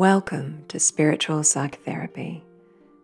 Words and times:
Welcome 0.00 0.64
to 0.68 0.80
Spiritual 0.80 1.44
Psychotherapy. 1.44 2.42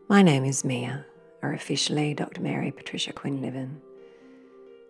My 0.09 0.23
name 0.23 0.47
is 0.47 0.65
Mia, 0.65 1.05
or 1.43 1.53
officially 1.53 2.15
Dr. 2.15 2.41
Mary 2.41 2.71
Patricia 2.71 3.13
Quinn 3.13 3.39
Niven. 3.43 3.83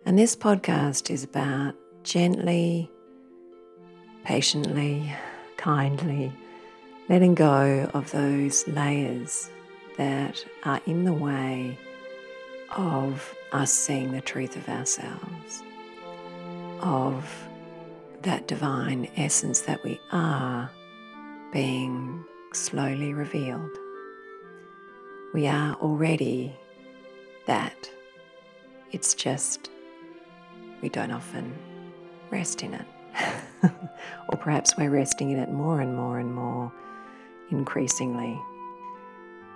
And 0.05 0.17
this 0.17 0.33
podcast 0.33 1.11
is 1.11 1.25
about 1.25 1.75
gently, 2.03 2.89
patiently, 4.23 5.11
kindly 5.57 6.31
letting 7.09 7.35
go 7.35 7.91
of 7.93 8.09
those 8.13 8.65
layers 8.69 9.49
that 9.97 10.45
are 10.63 10.79
in 10.85 11.03
the 11.03 11.11
way 11.11 11.77
of 12.77 13.35
us 13.51 13.73
seeing 13.73 14.13
the 14.13 14.21
truth 14.21 14.55
of 14.55 14.69
ourselves, 14.69 15.61
of 16.79 17.49
that 18.21 18.47
divine 18.47 19.09
essence 19.17 19.59
that 19.63 19.83
we 19.83 19.99
are 20.13 20.71
being 21.51 22.23
slowly 22.53 23.13
revealed. 23.13 23.71
We 25.33 25.47
are 25.47 25.75
already 25.75 26.55
that. 27.45 27.89
It's 28.91 29.13
just 29.13 29.69
we 30.81 30.89
don't 30.89 31.11
often 31.11 31.53
rest 32.29 32.63
in 32.63 32.73
it. 32.73 32.85
or 34.29 34.37
perhaps 34.37 34.77
we're 34.77 34.89
resting 34.89 35.31
in 35.31 35.39
it 35.39 35.49
more 35.49 35.81
and 35.81 35.95
more 35.95 36.19
and 36.19 36.33
more 36.33 36.71
increasingly, 37.49 38.39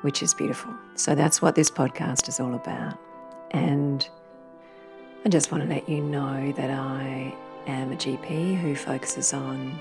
which 0.01 0.23
is 0.23 0.33
beautiful. 0.33 0.73
So 0.95 1.15
that's 1.15 1.41
what 1.41 1.55
this 1.55 1.69
podcast 1.69 2.27
is 2.27 2.39
all 2.39 2.55
about. 2.55 2.97
And 3.51 4.07
I 5.25 5.29
just 5.29 5.51
want 5.51 5.63
to 5.63 5.69
let 5.69 5.87
you 5.87 6.01
know 6.01 6.51
that 6.53 6.71
I 6.71 7.33
am 7.67 7.91
a 7.91 7.95
GP 7.95 8.59
who 8.59 8.75
focuses 8.75 9.33
on 9.33 9.79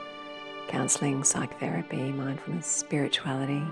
counseling, 0.71 1.25
psychotherapy, 1.25 2.13
mindfulness, 2.13 2.67
spirituality, 2.67 3.63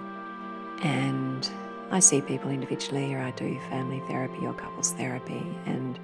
and 0.83 1.49
I 1.91 2.01
see 2.01 2.21
people 2.21 2.51
individually 2.51 3.15
or 3.15 3.21
I 3.21 3.31
do 3.31 3.59
family 3.71 4.03
therapy 4.09 4.45
or 4.45 4.53
couples 4.53 4.93
therapy. 4.93 5.43
And 5.65 5.99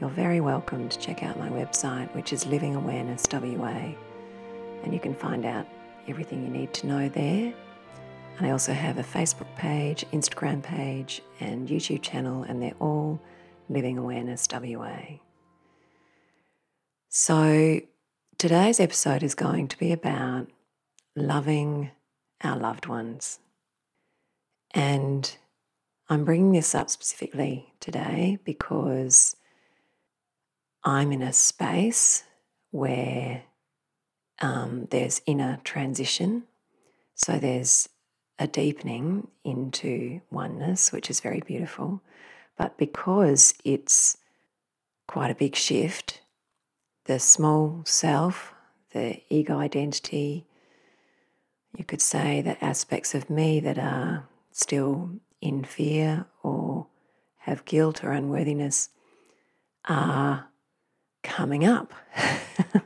you're 0.00 0.10
very 0.10 0.40
welcome 0.40 0.88
to 0.88 0.98
check 0.98 1.22
out 1.22 1.38
my 1.38 1.48
website, 1.48 2.14
which 2.14 2.32
is 2.32 2.46
Living 2.46 2.76
Awareness 2.76 3.24
WA, 3.32 3.94
and 4.84 4.92
you 4.92 5.00
can 5.00 5.14
find 5.14 5.46
out 5.46 5.66
everything 6.06 6.44
you 6.44 6.50
need 6.50 6.72
to 6.74 6.86
know 6.86 7.08
there. 7.08 7.54
And 8.36 8.46
I 8.46 8.50
also 8.50 8.74
have 8.74 8.98
a 8.98 9.02
Facebook 9.02 9.52
page, 9.56 10.04
Instagram 10.12 10.62
page, 10.62 11.22
and 11.40 11.66
YouTube 11.66 12.02
channel, 12.02 12.42
and 12.42 12.62
they're 12.62 12.76
all 12.78 13.20
Living 13.70 13.96
Awareness 13.96 14.46
WA. 14.52 15.18
So, 17.08 17.80
today's 18.38 18.80
episode 18.80 19.22
is 19.22 19.34
going 19.34 19.66
to 19.68 19.78
be 19.78 19.92
about 19.92 20.46
loving 21.14 21.90
our 22.42 22.56
loved 22.58 22.86
ones. 22.86 23.38
And 24.72 25.34
I'm 26.08 26.24
bringing 26.24 26.52
this 26.52 26.74
up 26.74 26.90
specifically 26.90 27.72
today 27.80 28.38
because 28.44 29.36
I'm 30.84 31.12
in 31.12 31.22
a 31.22 31.32
space 31.32 32.24
where 32.72 33.44
um, 34.40 34.86
there's 34.90 35.22
inner 35.24 35.58
transition. 35.64 36.44
So 37.14 37.38
there's 37.38 37.88
a 38.38 38.46
deepening 38.46 39.28
into 39.44 40.20
oneness, 40.30 40.92
which 40.92 41.08
is 41.08 41.20
very 41.20 41.40
beautiful. 41.40 42.02
But 42.58 42.76
because 42.76 43.54
it's 43.64 44.18
quite 45.08 45.30
a 45.30 45.34
big 45.34 45.56
shift, 45.56 46.20
the 47.06 47.18
small 47.18 47.82
self, 47.84 48.54
the 48.92 49.20
ego 49.28 49.58
identity, 49.58 50.44
you 51.76 51.84
could 51.84 52.00
say 52.00 52.42
that 52.42 52.62
aspects 52.62 53.14
of 53.14 53.30
me 53.30 53.60
that 53.60 53.78
are 53.78 54.28
still 54.50 55.10
in 55.40 55.64
fear 55.64 56.26
or 56.42 56.86
have 57.38 57.64
guilt 57.64 58.02
or 58.02 58.12
unworthiness 58.12 58.88
are 59.84 60.48
coming 61.22 61.64
up. 61.64 61.92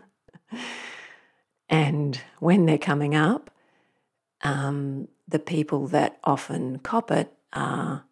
and 1.68 2.20
when 2.40 2.66
they're 2.66 2.78
coming 2.78 3.14
up, 3.14 3.50
um, 4.42 5.08
the 5.28 5.38
people 5.38 5.86
that 5.88 6.18
often 6.24 6.78
cop 6.80 7.10
it 7.10 7.32
are 7.52 8.04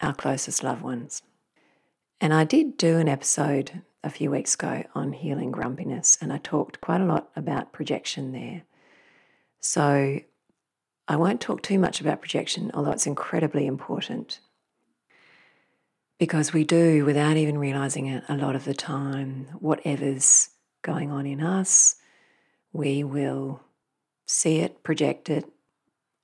our 0.00 0.14
closest 0.14 0.62
loved 0.62 0.82
ones. 0.82 1.22
And 2.20 2.32
I 2.32 2.44
did 2.44 2.76
do 2.76 2.98
an 2.98 3.08
episode 3.08 3.82
a 4.06 4.10
few 4.10 4.30
weeks 4.30 4.54
ago 4.54 4.84
on 4.94 5.12
healing 5.12 5.50
grumpiness, 5.50 6.16
and 6.20 6.32
I 6.32 6.38
talked 6.38 6.80
quite 6.80 7.00
a 7.00 7.04
lot 7.04 7.28
about 7.34 7.72
projection 7.72 8.32
there. 8.32 8.62
So 9.60 10.20
I 11.08 11.16
won't 11.16 11.40
talk 11.40 11.62
too 11.62 11.78
much 11.78 12.00
about 12.00 12.20
projection, 12.20 12.70
although 12.72 12.92
it's 12.92 13.06
incredibly 13.06 13.66
important. 13.66 14.38
Because 16.18 16.52
we 16.52 16.64
do, 16.64 17.04
without 17.04 17.36
even 17.36 17.58
realizing 17.58 18.06
it, 18.06 18.22
a 18.28 18.36
lot 18.36 18.54
of 18.54 18.64
the 18.64 18.74
time, 18.74 19.48
whatever's 19.58 20.50
going 20.82 21.10
on 21.10 21.26
in 21.26 21.42
us, 21.42 21.96
we 22.72 23.02
will 23.02 23.60
see 24.24 24.58
it, 24.58 24.82
project 24.82 25.28
it, 25.28 25.44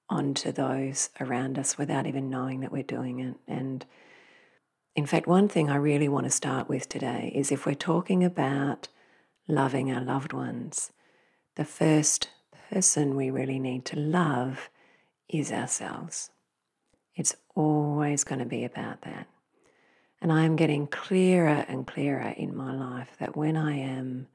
onto 0.08 0.52
those 0.52 1.10
around 1.20 1.58
us 1.58 1.76
without 1.76 2.06
even 2.06 2.30
knowing 2.30 2.60
that 2.60 2.70
we're 2.70 2.82
doing 2.82 3.18
it. 3.18 3.34
And 3.48 3.84
in 4.94 5.06
fact, 5.06 5.26
one 5.26 5.48
thing 5.48 5.70
I 5.70 5.76
really 5.76 6.08
want 6.08 6.24
to 6.26 6.30
start 6.30 6.68
with 6.68 6.88
today 6.88 7.32
is 7.34 7.50
if 7.50 7.64
we're 7.64 7.74
talking 7.74 8.22
about 8.22 8.88
loving 9.48 9.90
our 9.90 10.02
loved 10.02 10.32
ones, 10.32 10.92
the 11.56 11.64
first 11.64 12.28
person 12.70 13.16
we 13.16 13.30
really 13.30 13.58
need 13.58 13.84
to 13.86 13.98
love 13.98 14.68
is 15.28 15.50
ourselves. 15.50 16.30
It's 17.14 17.34
always 17.54 18.24
going 18.24 18.38
to 18.40 18.46
be 18.46 18.64
about 18.64 19.02
that. 19.02 19.28
And 20.20 20.30
I 20.30 20.44
am 20.44 20.56
getting 20.56 20.86
clearer 20.86 21.64
and 21.68 21.86
clearer 21.86 22.34
in 22.36 22.56
my 22.56 22.72
life 22.72 23.16
that 23.18 23.36
when 23.36 23.56
I 23.56 23.76
am 23.76 24.28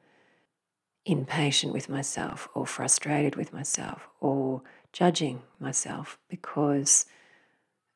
impatient 1.05 1.71
with 1.71 1.87
myself 1.87 2.49
or 2.53 2.65
frustrated 2.65 3.35
with 3.35 3.53
myself 3.53 4.09
or 4.19 4.61
judging 4.91 5.43
myself 5.59 6.19
because 6.27 7.05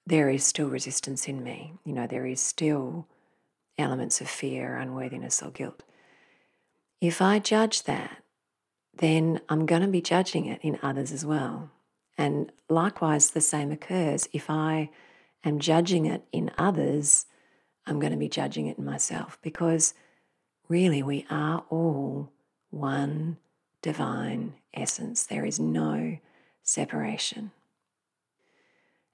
there 0.06 0.30
is 0.30 0.46
still 0.46 0.70
resistance 0.70 1.28
in 1.28 1.44
me. 1.44 1.74
You 1.86 1.94
know, 1.94 2.08
there 2.08 2.26
is 2.26 2.42
still 2.42 3.08
elements 3.78 4.22
of 4.22 4.30
fear, 4.30 4.78
unworthiness, 4.78 5.42
or 5.42 5.52
guilt. 5.52 5.84
If 7.00 7.22
I 7.22 7.40
judge 7.40 7.84
that, 7.84 8.24
then 8.94 9.42
I'm 9.50 9.66
going 9.66 9.82
to 9.82 9.88
be 9.88 10.02
judging 10.02 10.46
it 10.46 10.60
in 10.62 10.80
others 10.84 11.12
as 11.12 11.26
well. 11.26 11.72
And 12.18 12.52
likewise, 12.70 13.32
the 13.32 13.42
same 13.42 13.72
occurs. 13.72 14.28
If 14.34 14.50
I 14.50 14.90
am 15.44 15.60
judging 15.60 16.06
it 16.06 16.24
in 16.32 16.52
others, 16.58 17.26
I'm 17.86 18.00
going 18.00 18.12
to 18.12 18.18
be 18.18 18.30
judging 18.30 18.68
it 18.68 18.78
in 18.78 18.86
myself 18.86 19.40
because 19.42 19.94
really 20.68 21.02
we 21.02 21.26
are 21.30 21.64
all 21.70 22.32
one 22.70 23.38
divine 23.82 24.54
essence. 24.74 25.24
There 25.24 25.46
is 25.46 25.60
no 25.60 26.18
separation. 26.64 27.52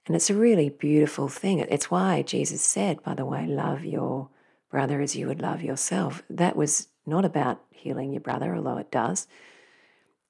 And 0.08 0.16
it's 0.16 0.30
a 0.30 0.34
really 0.34 0.70
beautiful 0.70 1.28
thing. 1.28 1.58
It's 1.60 1.90
why 1.90 2.22
Jesus 2.22 2.62
said, 2.62 3.02
by 3.02 3.12
the 3.14 3.26
way, 3.26 3.46
love 3.46 3.84
your 3.84 4.30
brother 4.70 5.02
as 5.02 5.14
you 5.14 5.26
would 5.26 5.42
love 5.42 5.62
yourself. 5.62 6.22
That 6.30 6.56
was 6.56 6.88
not 7.04 7.26
about 7.26 7.60
healing 7.70 8.12
your 8.12 8.22
brother, 8.22 8.56
although 8.56 8.78
it 8.78 8.90
does. 8.90 9.26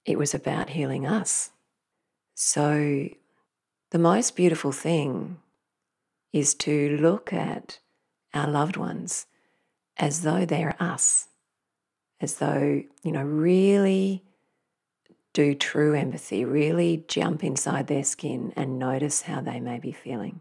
It 0.05 0.19
was 0.19 0.35
about 0.35 0.71
healing 0.71 1.07
us. 1.07 1.51
So, 2.35 3.09
the 3.91 3.99
most 4.01 4.35
beautiful 4.35 4.73
thing 4.73 5.39
is 6.33 6.55
to 6.55 6.97
look 6.99 7.33
at 7.33 7.79
our 8.35 8.49
loved 8.49 8.77
ones 8.77 9.27
as 9.97 10.23
though 10.23 10.45
they're 10.45 10.77
us, 10.81 11.29
as 12.21 12.35
though, 12.35 12.83
you 13.05 13.13
know, 13.13 13.23
really 13.23 14.25
do 15.39 15.55
true 15.55 15.95
empathy, 15.95 16.45
really 16.45 17.05
jump 17.07 17.45
inside 17.45 17.87
their 17.87 18.03
skin 18.03 18.53
and 18.57 18.77
notice 18.77 19.23
how 19.23 19.41
they 19.41 19.61
may 19.61 19.79
be 19.79 19.93
feeling. 19.93 20.41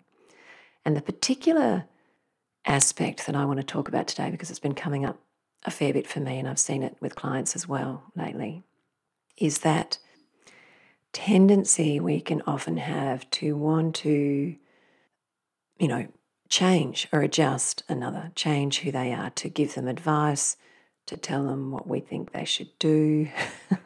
And 0.84 0.98
the 0.98 1.04
particular 1.04 1.86
aspect 2.66 3.28
that 3.28 3.36
I 3.36 3.46
want 3.46 3.60
to 3.60 3.64
talk 3.64 3.88
about 3.88 4.08
today, 4.08 4.32
because 4.32 4.50
it's 4.50 4.58
been 4.58 4.74
coming 4.74 5.06
up 5.06 5.20
a 5.66 5.70
fair 5.70 5.94
bit 5.94 6.08
for 6.08 6.20
me 6.20 6.40
and 6.40 6.48
I've 6.48 6.58
seen 6.58 6.82
it 6.82 6.98
with 7.00 7.14
clients 7.14 7.56
as 7.56 7.68
well 7.68 8.06
lately, 8.16 8.64
is 9.38 9.60
that 9.60 10.00
tendency 11.14 12.00
we 12.00 12.20
can 12.20 12.42
often 12.48 12.78
have 12.78 13.30
to 13.30 13.56
want 13.56 13.94
to, 13.98 14.56
you 15.78 15.88
know, 15.88 16.08
change 16.50 17.08
or 17.12 17.22
adjust 17.22 17.84
another, 17.88 18.32
change 18.34 18.80
who 18.80 18.92
they 18.92 19.14
are, 19.14 19.30
to 19.30 19.48
give 19.48 19.76
them 19.76 19.88
advice, 19.88 20.58
to 21.06 21.18
tell 21.18 21.46
them 21.46 21.70
what 21.70 21.88
we 21.88 22.00
think 22.00 22.32
they 22.32 22.46
should 22.46 22.72
do. 22.80 23.30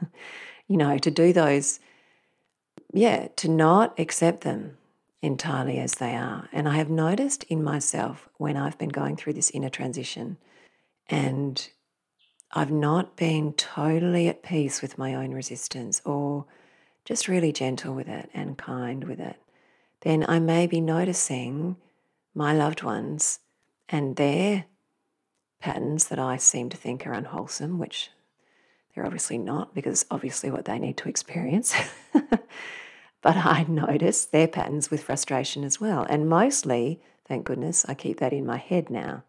you 0.72 0.78
know, 0.78 0.98
to 0.98 1.12
do 1.12 1.34
those, 1.34 1.82
yeah, 2.94 3.28
to 3.36 3.50
not 3.50 4.00
accept 4.00 4.40
them 4.42 4.78
entirely 5.22 5.78
as 5.78 5.96
they 5.96 6.16
are. 6.16 6.48
And 6.54 6.66
I 6.66 6.78
have 6.78 6.90
noticed 6.90 7.44
in 7.44 7.62
myself 7.62 8.30
when 8.38 8.56
I've 8.56 8.78
been 8.78 8.88
going 8.88 9.18
through 9.18 9.34
this 9.34 9.52
inner 9.52 9.70
transition 9.70 10.38
and 11.10 11.70
I've 12.54 12.72
not 12.72 13.18
been 13.18 13.52
totally 13.52 14.30
at 14.30 14.44
peace 14.44 14.82
with 14.82 14.98
my 14.98 15.14
own 15.14 15.32
resistance 15.32 16.02
or 16.06 16.46
just 17.04 17.28
really 17.28 17.52
gentle 17.52 17.94
with 17.94 18.08
it 18.08 18.30
and 18.34 18.58
kind 18.58 19.04
with 19.04 19.20
it, 19.20 19.36
then 20.04 20.26
I 20.26 20.40
may 20.40 20.68
be 20.68 20.80
noticing 20.80 21.76
my 22.34 22.54
loved 22.54 22.82
ones 22.82 23.40
and 23.90 24.16
their 24.16 24.68
patterns 25.60 26.08
that 26.08 26.18
I 26.18 26.38
seem 26.38 26.70
to 26.70 26.78
think 26.78 27.06
are 27.06 27.12
unwholesome, 27.12 27.78
which 27.78 28.10
they're 28.94 29.06
obviously 29.06 29.38
not, 29.38 29.74
because 29.74 30.06
obviously 30.12 30.52
what 30.52 30.66
they 30.66 30.80
need 30.80 30.98
to 30.98 31.10
experience. 31.10 31.74
but 32.14 33.38
I 33.38 33.66
notice 33.68 34.26
their 34.26 34.48
patterns 34.48 34.92
with 34.92 35.04
frustration 35.04 35.64
as 35.64 35.80
well. 35.80 36.06
And 36.10 36.30
mostly, 36.30 37.02
thank 37.26 37.46
goodness, 37.46 37.86
I 37.88 37.94
keep 37.94 38.20
that 38.20 38.34
in 38.34 38.46
my 38.46 38.58
head 38.58 38.90
now. 38.90 39.24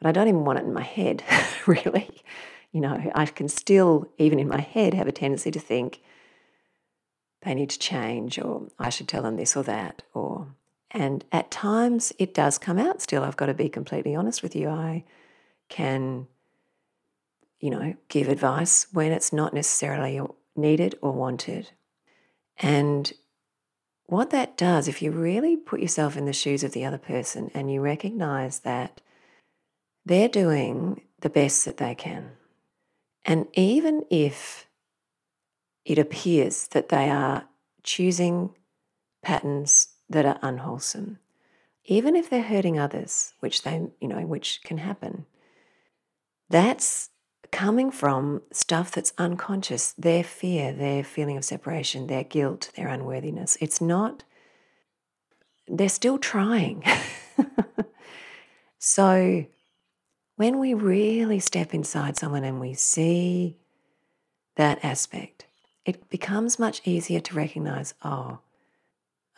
But 0.00 0.08
I 0.08 0.12
don't 0.12 0.28
even 0.28 0.44
want 0.44 0.58
it 0.58 0.64
in 0.64 0.72
my 0.72 0.82
head, 0.82 1.22
really. 1.66 2.22
You 2.72 2.80
know, 2.80 3.10
I 3.14 3.26
can 3.26 3.48
still, 3.48 4.10
even 4.18 4.38
in 4.38 4.48
my 4.48 4.60
head, 4.60 4.94
have 4.94 5.06
a 5.06 5.12
tendency 5.12 5.50
to 5.50 5.60
think 5.60 6.00
they 7.42 7.54
need 7.54 7.70
to 7.70 7.78
change, 7.78 8.38
or 8.38 8.68
I 8.78 8.88
should 8.90 9.08
tell 9.08 9.22
them 9.22 9.36
this 9.36 9.56
or 9.56 9.62
that, 9.64 10.02
or 10.14 10.48
and 10.92 11.24
at 11.32 11.50
times 11.50 12.12
it 12.18 12.34
does 12.34 12.58
come 12.58 12.78
out 12.78 13.00
still. 13.00 13.24
I've 13.24 13.36
got 13.36 13.46
to 13.46 13.54
be 13.54 13.68
completely 13.68 14.14
honest 14.14 14.42
with 14.42 14.54
you. 14.54 14.68
I 14.68 15.04
can, 15.68 16.26
you 17.62 17.70
know, 17.70 17.94
give 18.08 18.28
advice 18.28 18.88
when 18.92 19.12
it's 19.12 19.32
not 19.32 19.54
necessarily 19.54 20.20
needed 20.56 20.98
or 21.00 21.12
wanted. 21.12 21.70
And 22.58 23.10
what 24.06 24.30
that 24.30 24.58
does, 24.58 24.88
if 24.88 25.00
you 25.00 25.12
really 25.12 25.56
put 25.56 25.80
yourself 25.80 26.16
in 26.16 26.26
the 26.26 26.32
shoes 26.32 26.64
of 26.64 26.72
the 26.72 26.84
other 26.84 26.98
person 26.98 27.50
and 27.54 27.72
you 27.72 27.80
recognize 27.80 28.58
that 28.60 29.00
they're 30.04 30.28
doing 30.28 31.02
the 31.20 31.30
best 31.30 31.64
that 31.64 31.76
they 31.76 31.94
can, 31.94 32.32
and 33.24 33.46
even 33.54 34.02
if 34.10 34.66
it 35.84 35.98
appears 35.98 36.66
that 36.68 36.88
they 36.88 37.08
are 37.08 37.44
choosing 37.84 38.50
patterns 39.22 39.88
that 40.10 40.26
are 40.26 40.38
unwholesome, 40.42 41.20
even 41.84 42.16
if 42.16 42.28
they're 42.28 42.42
hurting 42.42 42.76
others, 42.76 43.34
which 43.38 43.62
they, 43.62 43.86
you 44.00 44.08
know, 44.08 44.26
which 44.26 44.60
can 44.64 44.78
happen. 44.78 45.26
That's 46.50 47.10
coming 47.52 47.90
from 47.90 48.42
stuff 48.50 48.90
that's 48.90 49.12
unconscious, 49.18 49.92
their 49.92 50.24
fear, 50.24 50.72
their 50.72 51.04
feeling 51.04 51.36
of 51.36 51.44
separation, 51.44 52.08
their 52.08 52.24
guilt, 52.24 52.70
their 52.76 52.88
unworthiness. 52.88 53.56
It's 53.60 53.80
not, 53.80 54.24
they're 55.68 55.88
still 55.88 56.18
trying. 56.18 56.82
so 58.78 59.44
when 60.36 60.58
we 60.58 60.74
really 60.74 61.38
step 61.38 61.72
inside 61.74 62.16
someone 62.16 62.42
and 62.42 62.58
we 62.58 62.74
see 62.74 63.58
that 64.56 64.84
aspect, 64.84 65.46
it 65.84 66.08
becomes 66.08 66.58
much 66.58 66.80
easier 66.84 67.20
to 67.20 67.34
recognize, 67.34 67.94
oh, 68.02 68.38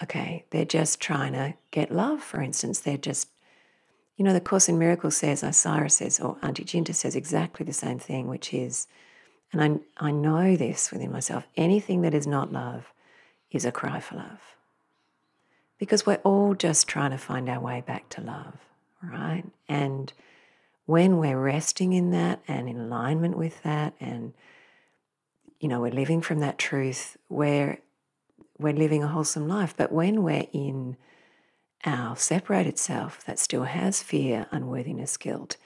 okay, 0.02 0.44
they're 0.50 0.64
just 0.64 1.00
trying 1.00 1.32
to 1.32 1.54
get 1.70 1.90
love, 1.90 2.22
for 2.22 2.40
instance. 2.40 2.80
They're 2.80 2.96
just, 2.96 3.28
you 4.16 4.24
know, 4.24 4.32
the 4.32 4.40
Course 4.40 4.68
in 4.68 4.78
Miracles 4.78 5.16
says, 5.16 5.42
Isira 5.42 5.90
says, 5.90 6.20
or 6.20 6.36
Auntie 6.42 6.64
Jinta 6.64 6.94
says 6.94 7.16
exactly 7.16 7.66
the 7.66 7.72
same 7.72 7.98
thing, 7.98 8.28
which 8.28 8.54
is, 8.54 8.86
and 9.52 9.82
I, 9.98 10.06
I 10.06 10.10
know 10.10 10.56
this 10.56 10.92
within 10.92 11.12
myself, 11.12 11.44
anything 11.56 12.02
that 12.02 12.14
is 12.14 12.26
not 12.26 12.52
love 12.52 12.92
is 13.50 13.64
a 13.64 13.72
cry 13.72 14.00
for 14.00 14.16
love. 14.16 14.40
Because 15.78 16.06
we're 16.06 16.20
all 16.22 16.54
just 16.54 16.86
trying 16.86 17.10
to 17.10 17.18
find 17.18 17.48
our 17.48 17.60
way 17.60 17.82
back 17.84 18.08
to 18.10 18.20
love, 18.20 18.54
right? 19.02 19.44
And 19.68 20.12
when 20.86 21.18
we're 21.18 21.40
resting 21.40 21.92
in 21.92 22.10
that 22.12 22.40
and 22.46 22.68
in 22.68 22.78
alignment 22.78 23.36
with 23.36 23.62
that 23.62 23.94
and 24.00 24.32
you 25.58 25.68
know 25.68 25.80
we're 25.80 25.90
living 25.90 26.20
from 26.20 26.40
that 26.40 26.58
truth 26.58 27.16
we're 27.30 27.78
we're 28.58 28.72
living 28.72 29.02
a 29.02 29.08
wholesome 29.08 29.48
life. 29.48 29.74
But 29.76 29.92
when 29.92 30.22
we're 30.22 30.46
in 30.52 30.96
our 31.84 32.16
separated 32.16 32.78
self 32.78 33.24
that 33.24 33.38
still 33.38 33.64
has 33.64 34.02
fear, 34.02 34.46
unworthiness, 34.50 35.16
guilt, 35.16 35.56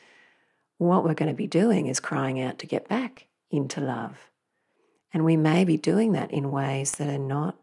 what 0.79 1.05
we're 1.05 1.15
going 1.15 1.31
to 1.31 1.35
be 1.35 1.47
doing 1.47 1.87
is 1.87 2.01
crying 2.01 2.41
out 2.41 2.59
to 2.59 2.67
get 2.67 2.89
back 2.89 3.27
into 3.51 3.81
love. 3.81 4.31
And 5.13 5.25
we 5.25 5.37
may 5.37 5.65
be 5.65 5.77
doing 5.77 6.13
that 6.13 6.31
in 6.31 6.51
ways 6.51 6.93
that 6.93 7.09
are 7.09 7.19
not 7.19 7.57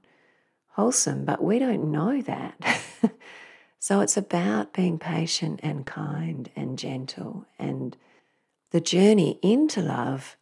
wholesome, 0.69 1.25
but 1.25 1.43
we 1.43 1.59
don't 1.59 1.91
know 1.91 2.21
that. 2.21 2.81
so 3.79 4.01
it's 4.01 4.17
about 4.17 4.73
being 4.73 4.99
patient 4.99 5.59
and 5.63 5.85
kind 5.85 6.49
and 6.55 6.77
gentle. 6.77 7.45
And 7.57 7.95
the 8.71 8.81
journey 8.81 9.39
into 9.41 9.81
love 9.81 10.35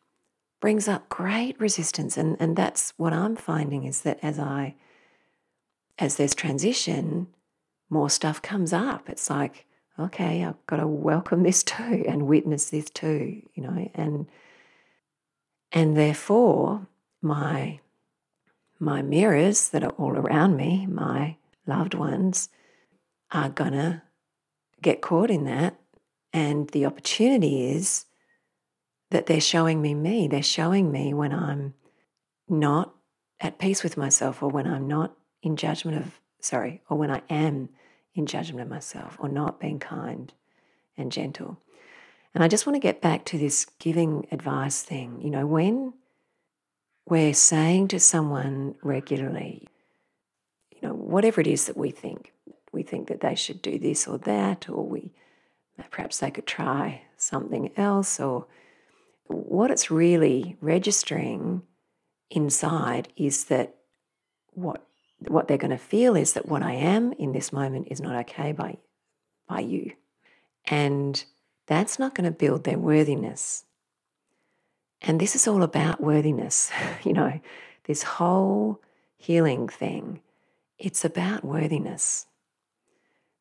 brings 0.60 0.88
up 0.88 1.10
great 1.10 1.60
resistance. 1.60 2.18
And, 2.18 2.38
and 2.40 2.56
that's 2.56 2.94
what 2.98 3.14
I'm 3.14 3.36
finding 3.36 3.84
is 3.84 4.02
that 4.02 4.18
as 4.24 4.40
I, 4.40 4.76
as 6.00 6.16
there's 6.16 6.34
transition, 6.34 7.28
more 7.94 8.10
stuff 8.10 8.42
comes 8.42 8.74
up. 8.74 9.08
It's 9.08 9.30
like, 9.30 9.66
okay, 9.98 10.44
I've 10.44 10.66
got 10.68 10.78
to 10.78 10.88
welcome 10.88 11.44
this 11.44 11.64
too 11.76 12.04
and 12.08 12.28
witness 12.28 12.70
this 12.72 12.90
too, 12.90 13.42
you 13.54 13.64
know, 13.64 13.90
and 13.94 14.28
and 15.72 15.96
therefore 15.98 16.88
my 17.22 17.80
my 18.80 19.02
mirrors 19.02 19.70
that 19.70 19.84
are 19.84 19.92
all 19.92 20.18
around 20.18 20.58
me, 20.58 20.86
my 20.88 21.38
loved 21.66 21.94
ones, 21.94 22.50
are 23.32 23.50
gonna 23.50 24.04
get 24.82 25.02
caught 25.02 25.32
in 25.32 25.46
that. 25.46 25.80
And 26.34 26.68
the 26.70 26.86
opportunity 26.86 27.72
is 27.72 28.06
that 29.12 29.28
they're 29.28 29.40
showing 29.40 29.82
me 29.82 29.94
me. 29.94 30.28
They're 30.28 30.44
showing 30.44 30.92
me 30.92 31.14
when 31.14 31.32
I'm 31.32 31.76
not 32.50 32.94
at 33.40 33.60
peace 33.60 33.84
with 33.84 33.96
myself 33.98 34.42
or 34.42 34.50
when 34.50 34.68
I'm 34.68 34.88
not 34.88 35.16
in 35.44 35.56
judgment 35.56 35.98
of, 35.98 36.20
sorry, 36.42 36.82
or 36.90 36.98
when 36.98 37.12
I 37.12 37.22
am 37.30 37.70
in 38.16 38.26
judgment 38.26 38.62
of 38.62 38.70
myself 38.70 39.18
or 39.20 39.30
not 39.30 39.60
being 39.60 39.80
kind 39.80 40.34
and 40.98 41.12
gentle. 41.12 41.58
And 42.34 42.44
I 42.44 42.48
just 42.48 42.66
want 42.66 42.76
to 42.76 42.80
get 42.80 43.02
back 43.02 43.26
to 43.26 43.38
this 43.38 43.66
giving 43.80 44.28
advice 44.32 44.82
thing. 44.82 45.22
You 45.22 45.30
know, 45.30 45.46
when 45.46 45.94
we're 47.08 47.34
saying 47.34 47.90
to 47.90 48.00
someone 48.00 48.76
regularly, 48.82 49.68
you 50.72 50.88
know, 50.88 50.94
whatever 50.94 51.42
it 51.42 51.48
is 51.48 51.66
that 51.66 51.78
we 51.78 51.92
think, 51.92 52.32
we 52.72 52.84
think 52.84 53.08
that 53.08 53.22
they 53.22 53.36
should 53.36 53.62
do 53.62 53.78
this 53.78 54.08
or 54.08 54.18
that, 54.20 54.70
or 54.70 54.86
we 54.86 55.12
perhaps 55.92 56.20
they 56.20 56.32
could 56.32 56.48
try 56.48 57.02
something 57.18 57.72
else, 57.78 58.20
or 58.20 58.46
what 59.26 59.72
it's 59.72 59.90
really 59.90 60.56
registering 60.62 61.62
inside 62.30 63.08
is 63.16 63.46
that 63.46 63.76
what 64.54 64.88
what 65.30 65.48
they're 65.48 65.58
going 65.58 65.72
to 65.72 65.78
feel 65.78 66.16
is 66.16 66.34
that 66.34 66.48
what 66.48 66.64
I 66.64 66.74
am 66.74 67.14
in 67.14 67.32
this 67.32 67.54
moment 67.54 67.88
is 67.92 68.02
not 68.02 68.16
okay 68.22 68.52
by 68.52 68.78
by 69.48 69.60
you. 69.60 69.92
And 70.66 71.24
that's 71.68 72.00
not 72.00 72.16
going 72.16 72.26
to 72.26 72.38
build 72.38 72.64
their 72.64 72.80
worthiness. 72.80 73.66
And 75.02 75.20
this 75.20 75.36
is 75.36 75.48
all 75.48 75.64
about 75.64 76.02
worthiness, 76.02 76.72
you 77.04 77.14
know, 77.14 77.40
this 77.86 78.04
whole 78.04 78.82
healing 79.18 79.68
thing. 79.68 80.22
It's 80.78 81.06
about 81.06 81.44
worthiness. 81.44 82.26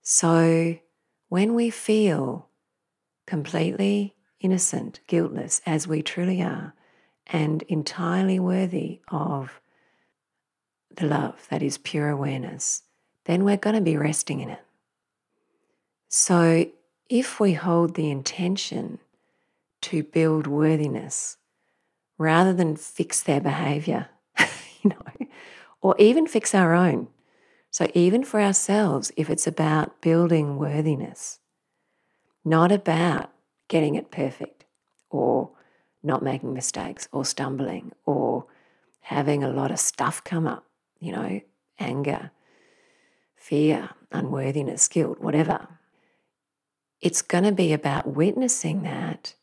So 0.02 0.76
when 1.28 1.54
we 1.54 1.70
feel 1.70 2.48
completely 3.26 4.14
innocent, 4.40 5.00
guiltless, 5.06 5.62
as 5.64 5.86
we 5.86 6.02
truly 6.02 6.42
are, 6.42 6.74
and 7.28 7.62
entirely 7.62 8.38
worthy 8.38 9.00
of 9.08 9.61
the 10.96 11.06
love 11.06 11.46
that 11.50 11.62
is 11.62 11.78
pure 11.78 12.08
awareness, 12.08 12.82
then 13.24 13.44
we're 13.44 13.56
going 13.56 13.76
to 13.76 13.82
be 13.82 13.96
resting 13.96 14.40
in 14.40 14.50
it. 14.50 14.62
So, 16.08 16.66
if 17.08 17.40
we 17.40 17.54
hold 17.54 17.94
the 17.94 18.10
intention 18.10 18.98
to 19.82 20.02
build 20.02 20.46
worthiness 20.46 21.36
rather 22.18 22.52
than 22.52 22.76
fix 22.76 23.22
their 23.22 23.40
behavior, 23.40 24.08
you 24.82 24.90
know, 24.90 25.26
or 25.80 25.94
even 25.98 26.26
fix 26.26 26.54
our 26.54 26.74
own. 26.74 27.08
So, 27.70 27.88
even 27.94 28.24
for 28.24 28.40
ourselves, 28.40 29.10
if 29.16 29.30
it's 29.30 29.46
about 29.46 30.00
building 30.00 30.56
worthiness, 30.58 31.40
not 32.44 32.70
about 32.70 33.32
getting 33.68 33.94
it 33.94 34.10
perfect 34.10 34.64
or 35.10 35.50
not 36.02 36.22
making 36.22 36.52
mistakes 36.52 37.08
or 37.12 37.24
stumbling 37.24 37.92
or 38.04 38.46
having 39.00 39.42
a 39.42 39.50
lot 39.50 39.70
of 39.70 39.78
stuff 39.78 40.22
come 40.24 40.46
up, 40.46 40.66
you 41.02 41.10
know, 41.10 41.40
anger, 41.80 42.30
fear, 43.34 43.90
unworthiness, 44.12 44.86
guilt, 44.86 45.18
whatever. 45.20 45.66
It's 47.00 47.22
going 47.22 47.42
to 47.42 47.52
be 47.52 47.72
about 47.72 48.06
witnessing 48.06 48.82
that 48.84 49.34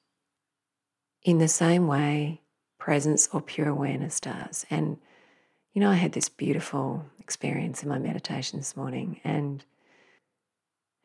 in 1.21 1.37
the 1.37 1.49
same 1.49 1.85
way 1.85 2.41
presence 2.77 3.27
or 3.33 3.41
pure 3.41 3.67
awareness 3.67 4.21
does. 4.21 4.65
And, 4.69 4.99
you 5.73 5.81
know, 5.81 5.91
I 5.91 5.95
had 5.95 6.13
this 6.13 6.29
beautiful 6.29 7.05
experience 7.19 7.83
in 7.83 7.89
my 7.89 7.99
meditation 7.99 8.59
this 8.59 8.77
morning, 8.77 9.19
and 9.25 9.65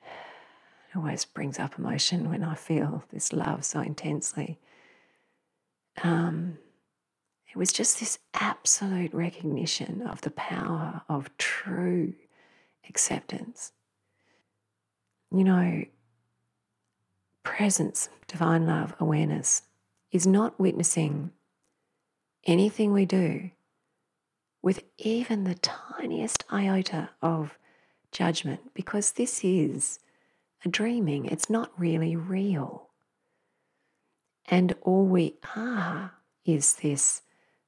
it 0.02 0.96
always 0.96 1.24
brings 1.24 1.58
up 1.58 1.76
emotion 1.76 2.30
when 2.30 2.44
I 2.44 2.54
feel 2.54 3.02
this 3.12 3.32
love 3.32 3.64
so 3.64 3.80
intensely. 3.80 4.60
Um, 6.04 6.58
it 7.54 7.58
was 7.58 7.72
just 7.72 8.00
this 8.00 8.18
absolute 8.34 9.14
recognition 9.14 10.02
of 10.02 10.22
the 10.22 10.32
power 10.32 11.02
of 11.08 11.30
true 11.38 12.14
acceptance. 12.88 13.70
You 15.30 15.44
know, 15.44 15.84
presence, 17.44 18.08
divine 18.26 18.66
love, 18.66 18.96
awareness 18.98 19.62
is 20.10 20.26
not 20.26 20.58
witnessing 20.58 21.30
anything 22.44 22.92
we 22.92 23.06
do 23.06 23.52
with 24.60 24.82
even 24.98 25.44
the 25.44 25.54
tiniest 25.54 26.42
iota 26.50 27.10
of 27.22 27.56
judgment 28.10 28.74
because 28.74 29.12
this 29.12 29.44
is 29.44 30.00
a 30.64 30.68
dreaming. 30.68 31.26
It's 31.26 31.48
not 31.48 31.70
really 31.78 32.16
real. 32.16 32.88
And 34.46 34.74
all 34.82 35.04
we 35.04 35.36
are 35.54 36.14
is 36.44 36.74
this 36.74 37.22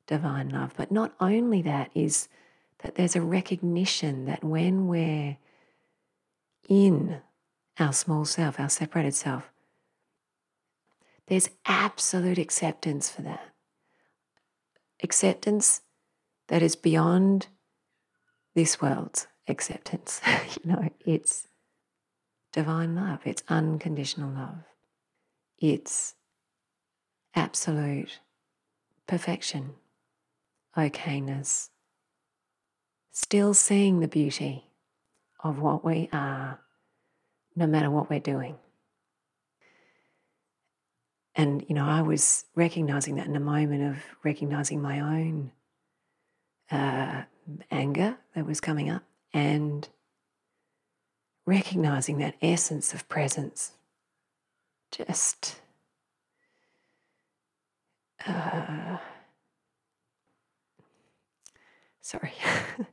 divine 0.07 0.51
love. 0.51 0.75
But 0.77 0.91
not 0.91 1.15
only 1.21 1.63
that, 1.63 1.91
is 1.95 2.29
that 2.83 2.95
there's 2.95 3.17
a 3.17 3.23
recognition 3.23 4.27
that 4.27 4.45
when 4.45 4.87
we're 4.87 5.39
in 6.69 7.21
our 7.79 7.93
small 7.93 8.25
self, 8.25 8.59
our 8.59 8.69
separated 8.69 9.15
self, 9.15 9.51
there's 11.27 11.51
absolute 11.67 12.39
acceptance 12.39 13.11
for 13.11 13.23
that. 13.23 13.53
Acceptance 15.03 15.83
that 16.49 16.63
is 16.63 16.77
beyond 16.77 17.49
this 18.55 18.81
world's 18.81 19.27
acceptance. 19.49 20.21
you 20.65 20.71
know, 20.71 20.89
it's 21.05 21.49
divine 22.53 22.95
love, 22.95 23.21
it's 23.25 23.43
unconditional 23.49 24.31
love, 24.31 24.65
it's 25.59 26.15
absolute 27.35 28.21
perfection, 29.07 29.75
okayness, 30.77 31.71
still 33.11 33.55
seeing 33.55 34.01
the 34.01 34.09
beauty 34.09 34.65
of 35.43 35.59
what 35.61 35.85
we 35.85 36.09
are, 36.13 36.61
no 37.55 37.67
matter 37.67 37.91
what 37.91 38.11
we're 38.11 38.21
doing. 38.21 38.57
And, 41.35 41.65
you 41.69 41.75
know, 41.75 41.87
I 41.87 42.03
was 42.03 42.47
recognizing 42.55 43.17
that 43.17 43.27
in 43.27 43.37
a 43.37 43.41
moment 43.41 43.83
of 43.83 44.03
recognizing 44.25 44.81
my 44.81 45.01
own 45.01 45.53
uh, 46.71 47.23
anger 47.71 48.17
that 48.35 48.47
was 48.47 48.61
coming 48.61 48.91
up 48.91 49.03
and 49.33 49.89
recognizing 51.45 52.19
that 52.19 52.35
essence 52.41 52.95
of 52.95 53.09
presence. 53.09 53.73
Just 54.91 55.61
uh, 58.27 58.99
sorry, 62.07 62.33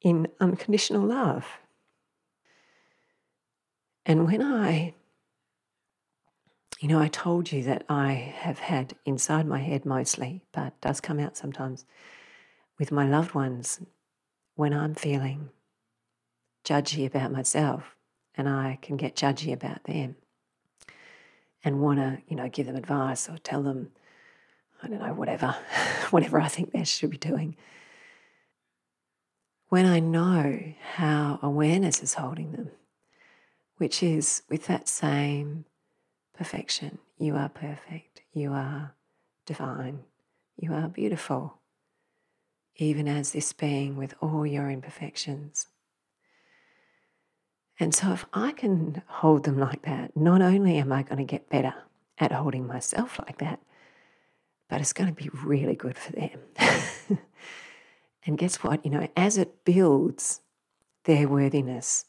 in 0.00 0.28
unconditional 0.40 1.02
love. 1.02 1.46
And 4.06 4.26
when 4.26 4.42
I 4.42 4.94
you 6.80 6.86
know, 6.86 7.00
I 7.00 7.08
told 7.08 7.50
you 7.50 7.64
that 7.64 7.84
I 7.88 8.12
have 8.12 8.60
had 8.60 8.94
inside 9.04 9.46
my 9.46 9.58
head 9.58 9.84
mostly, 9.84 10.42
but 10.52 10.80
does 10.80 11.00
come 11.00 11.18
out 11.18 11.36
sometimes 11.36 11.84
with 12.78 12.92
my 12.92 13.04
loved 13.04 13.34
ones 13.34 13.80
when 14.54 14.72
I'm 14.72 14.94
feeling 14.94 15.50
judgy 16.64 17.04
about 17.04 17.32
myself 17.32 17.96
and 18.36 18.48
I 18.48 18.78
can 18.80 18.96
get 18.96 19.16
judgy 19.16 19.52
about 19.52 19.84
them 19.84 20.14
and 21.64 21.80
want 21.80 21.98
to, 21.98 22.18
you 22.28 22.36
know, 22.36 22.48
give 22.48 22.66
them 22.66 22.76
advice 22.76 23.28
or 23.28 23.38
tell 23.38 23.64
them, 23.64 23.90
I 24.80 24.86
don't 24.86 25.00
know, 25.00 25.14
whatever, 25.14 25.56
whatever 26.10 26.40
I 26.40 26.46
think 26.46 26.70
they 26.70 26.84
should 26.84 27.10
be 27.10 27.18
doing. 27.18 27.56
When 29.68 29.84
I 29.84 30.00
know 30.00 30.74
how 30.94 31.38
awareness 31.42 32.02
is 32.02 32.14
holding 32.14 32.52
them, 32.52 32.70
which 33.76 34.02
is 34.02 34.42
with 34.48 34.66
that 34.66 34.88
same 34.88 35.64
perfection. 36.38 36.98
You 37.18 37.34
are 37.36 37.48
perfect. 37.48 38.22
You 38.32 38.52
are 38.52 38.94
divine. 39.44 40.04
You 40.56 40.72
are 40.72 40.88
beautiful, 40.88 41.58
even 42.76 43.08
as 43.08 43.32
this 43.32 43.52
being 43.52 43.96
with 43.96 44.14
all 44.20 44.46
your 44.46 44.70
imperfections. 44.70 45.66
And 47.80 47.94
so, 47.94 48.12
if 48.12 48.24
I 48.32 48.52
can 48.52 49.02
hold 49.06 49.44
them 49.44 49.58
like 49.58 49.82
that, 49.82 50.16
not 50.16 50.42
only 50.42 50.78
am 50.78 50.92
I 50.92 51.02
going 51.02 51.18
to 51.18 51.24
get 51.24 51.48
better 51.48 51.74
at 52.18 52.32
holding 52.32 52.66
myself 52.66 53.20
like 53.20 53.38
that, 53.38 53.60
but 54.68 54.80
it's 54.80 54.92
going 54.92 55.08
to 55.08 55.14
be 55.14 55.30
really 55.32 55.76
good 55.76 55.96
for 55.96 56.12
them. 56.12 56.40
and 58.28 58.36
guess 58.36 58.62
what? 58.62 58.84
You 58.84 58.90
know, 58.90 59.08
as 59.16 59.38
it 59.38 59.64
builds 59.64 60.42
their 61.04 61.26
worthiness, 61.26 62.04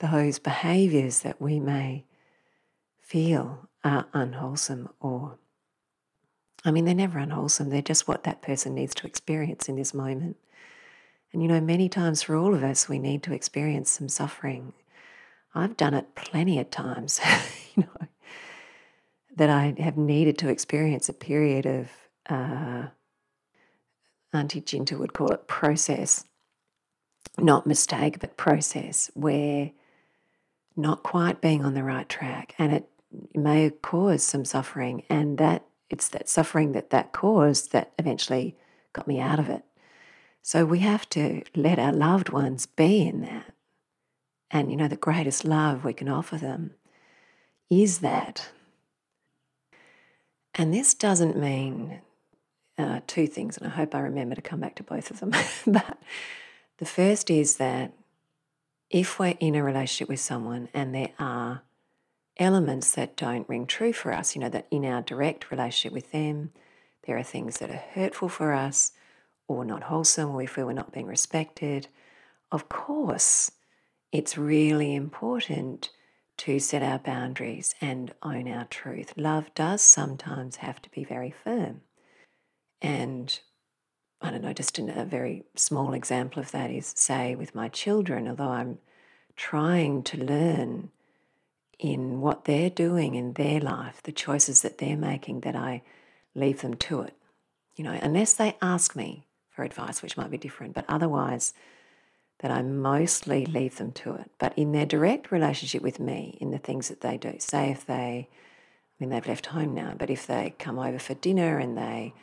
those 0.00 0.40
behaviors 0.40 1.20
that 1.20 1.40
we 1.40 1.60
may 1.60 2.06
feel 3.00 3.68
are 3.84 4.06
unwholesome 4.12 4.88
or 4.98 5.38
I 6.62 6.72
mean, 6.72 6.84
they're 6.84 6.94
never 6.94 7.18
unwholesome. 7.18 7.70
They're 7.70 7.80
just 7.80 8.06
what 8.06 8.24
that 8.24 8.42
person 8.42 8.74
needs 8.74 8.94
to 8.96 9.06
experience 9.06 9.66
in 9.66 9.76
this 9.76 9.94
moment. 9.94 10.36
And 11.32 11.40
you 11.40 11.48
know, 11.48 11.60
many 11.60 11.88
times 11.88 12.22
for 12.22 12.36
all 12.36 12.54
of 12.54 12.62
us, 12.62 12.88
we 12.88 12.98
need 12.98 13.22
to 13.22 13.32
experience 13.32 13.90
some 13.90 14.08
suffering. 14.08 14.74
I've 15.54 15.76
done 15.76 15.94
it 15.94 16.16
plenty 16.16 16.58
of 16.58 16.70
times, 16.70 17.20
you 17.76 17.84
know, 17.84 18.06
that 19.36 19.48
I 19.48 19.74
have 19.78 19.96
needed 19.96 20.36
to 20.38 20.48
experience 20.48 21.08
a 21.08 21.14
period 21.14 21.64
of, 21.64 21.90
uh, 22.28 22.88
Auntie 24.32 24.60
Jinta 24.60 24.98
would 24.98 25.12
call 25.12 25.32
it 25.32 25.48
process, 25.48 26.24
not 27.38 27.66
mistake, 27.66 28.20
but 28.20 28.36
process, 28.36 29.10
where 29.14 29.72
not 30.76 31.02
quite 31.02 31.40
being 31.40 31.64
on 31.64 31.74
the 31.74 31.82
right 31.82 32.08
track. 32.08 32.54
And 32.58 32.72
it 32.72 32.88
may 33.34 33.70
cause 33.70 34.22
some 34.22 34.44
suffering, 34.44 35.02
and 35.10 35.38
that 35.38 35.64
it's 35.88 36.08
that 36.10 36.28
suffering 36.28 36.72
that 36.72 36.90
that 36.90 37.12
caused 37.12 37.72
that 37.72 37.92
eventually 37.98 38.56
got 38.92 39.08
me 39.08 39.20
out 39.20 39.38
of 39.38 39.48
it. 39.48 39.64
So 40.42 40.64
we 40.64 40.78
have 40.80 41.08
to 41.10 41.42
let 41.54 41.78
our 41.78 41.92
loved 41.92 42.30
ones 42.30 42.66
be 42.66 43.06
in 43.06 43.22
that. 43.22 43.52
And 44.50 44.70
you 44.70 44.76
know, 44.76 44.88
the 44.88 44.96
greatest 44.96 45.44
love 45.44 45.84
we 45.84 45.92
can 45.92 46.08
offer 46.08 46.36
them 46.36 46.74
is 47.68 47.98
that. 47.98 48.48
And 50.54 50.74
this 50.74 50.94
doesn't 50.94 51.38
mean 51.38 52.00
uh, 52.80 53.00
two 53.06 53.26
things, 53.26 53.56
and 53.56 53.66
I 53.66 53.70
hope 53.70 53.94
I 53.94 54.00
remember 54.00 54.34
to 54.34 54.42
come 54.42 54.60
back 54.60 54.74
to 54.76 54.82
both 54.82 55.10
of 55.10 55.20
them. 55.20 55.30
but 55.66 55.98
the 56.78 56.86
first 56.86 57.30
is 57.30 57.56
that 57.56 57.92
if 58.88 59.18
we're 59.18 59.36
in 59.38 59.54
a 59.54 59.62
relationship 59.62 60.08
with 60.08 60.20
someone 60.20 60.68
and 60.74 60.94
there 60.94 61.10
are 61.18 61.62
elements 62.40 62.92
that 62.92 63.16
don't 63.16 63.48
ring 63.48 63.66
true 63.66 63.92
for 63.92 64.12
us. 64.12 64.34
You 64.34 64.40
know, 64.40 64.48
that 64.48 64.66
in 64.70 64.84
our 64.84 65.02
direct 65.02 65.50
relationship 65.50 65.92
with 65.92 66.10
them, 66.10 66.50
there 67.06 67.16
are 67.16 67.22
things 67.22 67.58
that 67.58 67.70
are 67.70 67.84
hurtful 67.94 68.28
for 68.28 68.52
us 68.52 68.92
or 69.46 69.64
not 69.64 69.84
wholesome, 69.84 70.30
or 70.30 70.36
we 70.36 70.46
feel 70.46 70.66
we're 70.66 70.72
not 70.72 70.92
being 70.92 71.06
respected. 71.06 71.88
Of 72.50 72.68
course, 72.68 73.50
it's 74.10 74.38
really 74.38 74.94
important 74.94 75.90
to 76.38 76.58
set 76.58 76.82
our 76.82 76.98
boundaries 76.98 77.74
and 77.80 78.14
own 78.22 78.48
our 78.48 78.64
truth. 78.64 79.12
Love 79.16 79.52
does 79.54 79.82
sometimes 79.82 80.56
have 80.56 80.80
to 80.82 80.90
be 80.90 81.04
very 81.04 81.30
firm. 81.30 81.82
And 82.82 83.38
I 84.20 84.30
don't 84.30 84.42
know, 84.42 84.52
just 84.52 84.78
a 84.78 85.04
very 85.04 85.44
small 85.54 85.92
example 85.92 86.40
of 86.40 86.50
that 86.52 86.70
is, 86.70 86.92
say, 86.96 87.34
with 87.34 87.54
my 87.54 87.68
children, 87.68 88.28
although 88.28 88.50
I'm 88.50 88.78
trying 89.36 90.02
to 90.04 90.22
learn 90.22 90.90
in 91.78 92.20
what 92.20 92.44
they're 92.44 92.70
doing 92.70 93.14
in 93.14 93.32
their 93.34 93.60
life, 93.60 94.02
the 94.02 94.12
choices 94.12 94.60
that 94.60 94.78
they're 94.78 94.96
making, 94.96 95.40
that 95.40 95.56
I 95.56 95.82
leave 96.34 96.60
them 96.60 96.74
to 96.74 97.00
it. 97.02 97.14
You 97.76 97.84
know, 97.84 97.98
unless 98.02 98.34
they 98.34 98.56
ask 98.60 98.94
me 98.94 99.26
for 99.48 99.64
advice, 99.64 100.02
which 100.02 100.16
might 100.16 100.30
be 100.30 100.36
different, 100.36 100.74
but 100.74 100.84
otherwise, 100.88 101.54
that 102.40 102.50
I 102.50 102.62
mostly 102.62 103.46
leave 103.46 103.76
them 103.76 103.92
to 103.92 104.14
it. 104.14 104.30
But 104.38 104.56
in 104.56 104.72
their 104.72 104.86
direct 104.86 105.30
relationship 105.30 105.82
with 105.82 106.00
me, 106.00 106.36
in 106.40 106.50
the 106.50 106.58
things 106.58 106.88
that 106.88 107.00
they 107.00 107.16
do, 107.16 107.36
say 107.38 107.70
if 107.70 107.86
they, 107.86 108.28
I 108.28 108.94
mean, 108.98 109.10
they've 109.10 109.26
left 109.26 109.46
home 109.46 109.74
now, 109.74 109.94
but 109.98 110.10
if 110.10 110.26
they 110.26 110.54
come 110.58 110.78
over 110.78 110.98
for 110.98 111.14
dinner 111.14 111.58
and 111.58 111.76
they 111.76 112.14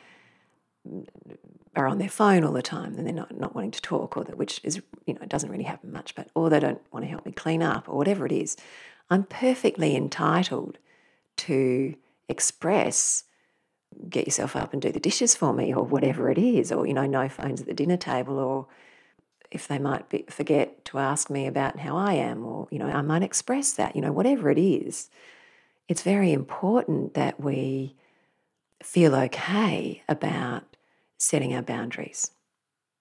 are 1.76 1.86
on 1.86 1.98
their 1.98 2.08
phone 2.08 2.44
all 2.44 2.52
the 2.52 2.62
time 2.62 2.96
and 2.96 3.06
they're 3.06 3.14
not, 3.14 3.38
not 3.38 3.54
wanting 3.54 3.70
to 3.72 3.82
talk, 3.82 4.16
or 4.16 4.24
that, 4.24 4.36
which 4.36 4.60
is, 4.64 4.80
you 5.06 5.14
know, 5.14 5.20
it 5.22 5.28
doesn't 5.28 5.50
really 5.50 5.64
happen 5.64 5.92
much, 5.92 6.14
but, 6.14 6.28
or 6.34 6.50
they 6.50 6.60
don't 6.60 6.80
want 6.92 7.04
to 7.04 7.10
help 7.10 7.24
me 7.24 7.32
clean 7.32 7.62
up, 7.62 7.88
or 7.88 7.96
whatever 7.96 8.26
it 8.26 8.32
is, 8.32 8.56
I'm 9.10 9.24
perfectly 9.24 9.94
entitled 9.96 10.78
to 11.38 11.94
express 12.28 13.24
get 14.08 14.26
yourself 14.26 14.54
up 14.54 14.72
and 14.72 14.82
do 14.82 14.92
the 14.92 15.00
dishes 15.00 15.34
for 15.34 15.52
me 15.52 15.74
or 15.74 15.82
whatever 15.82 16.30
it 16.30 16.38
is 16.38 16.70
or 16.70 16.86
you 16.86 16.94
know 16.94 17.06
no 17.06 17.28
phones 17.28 17.60
at 17.60 17.66
the 17.66 17.74
dinner 17.74 17.96
table 17.96 18.38
or 18.38 18.66
if 19.50 19.66
they 19.66 19.78
might 19.78 20.08
be, 20.10 20.24
forget 20.28 20.84
to 20.84 20.98
ask 20.98 21.30
me 21.30 21.46
about 21.46 21.78
how 21.78 21.96
I 21.96 22.12
am 22.14 22.44
or 22.44 22.68
you 22.70 22.78
know 22.78 22.86
I 22.86 23.02
might 23.02 23.22
express 23.22 23.72
that 23.72 23.96
you 23.96 24.02
know 24.02 24.12
whatever 24.12 24.50
it 24.50 24.58
is. 24.58 25.10
It's 25.88 26.02
very 26.02 26.32
important 26.32 27.14
that 27.14 27.40
we 27.40 27.94
feel 28.82 29.14
okay 29.14 30.02
about 30.06 30.67
setting 31.18 31.54
our 31.54 31.62
boundaries. 31.62 32.30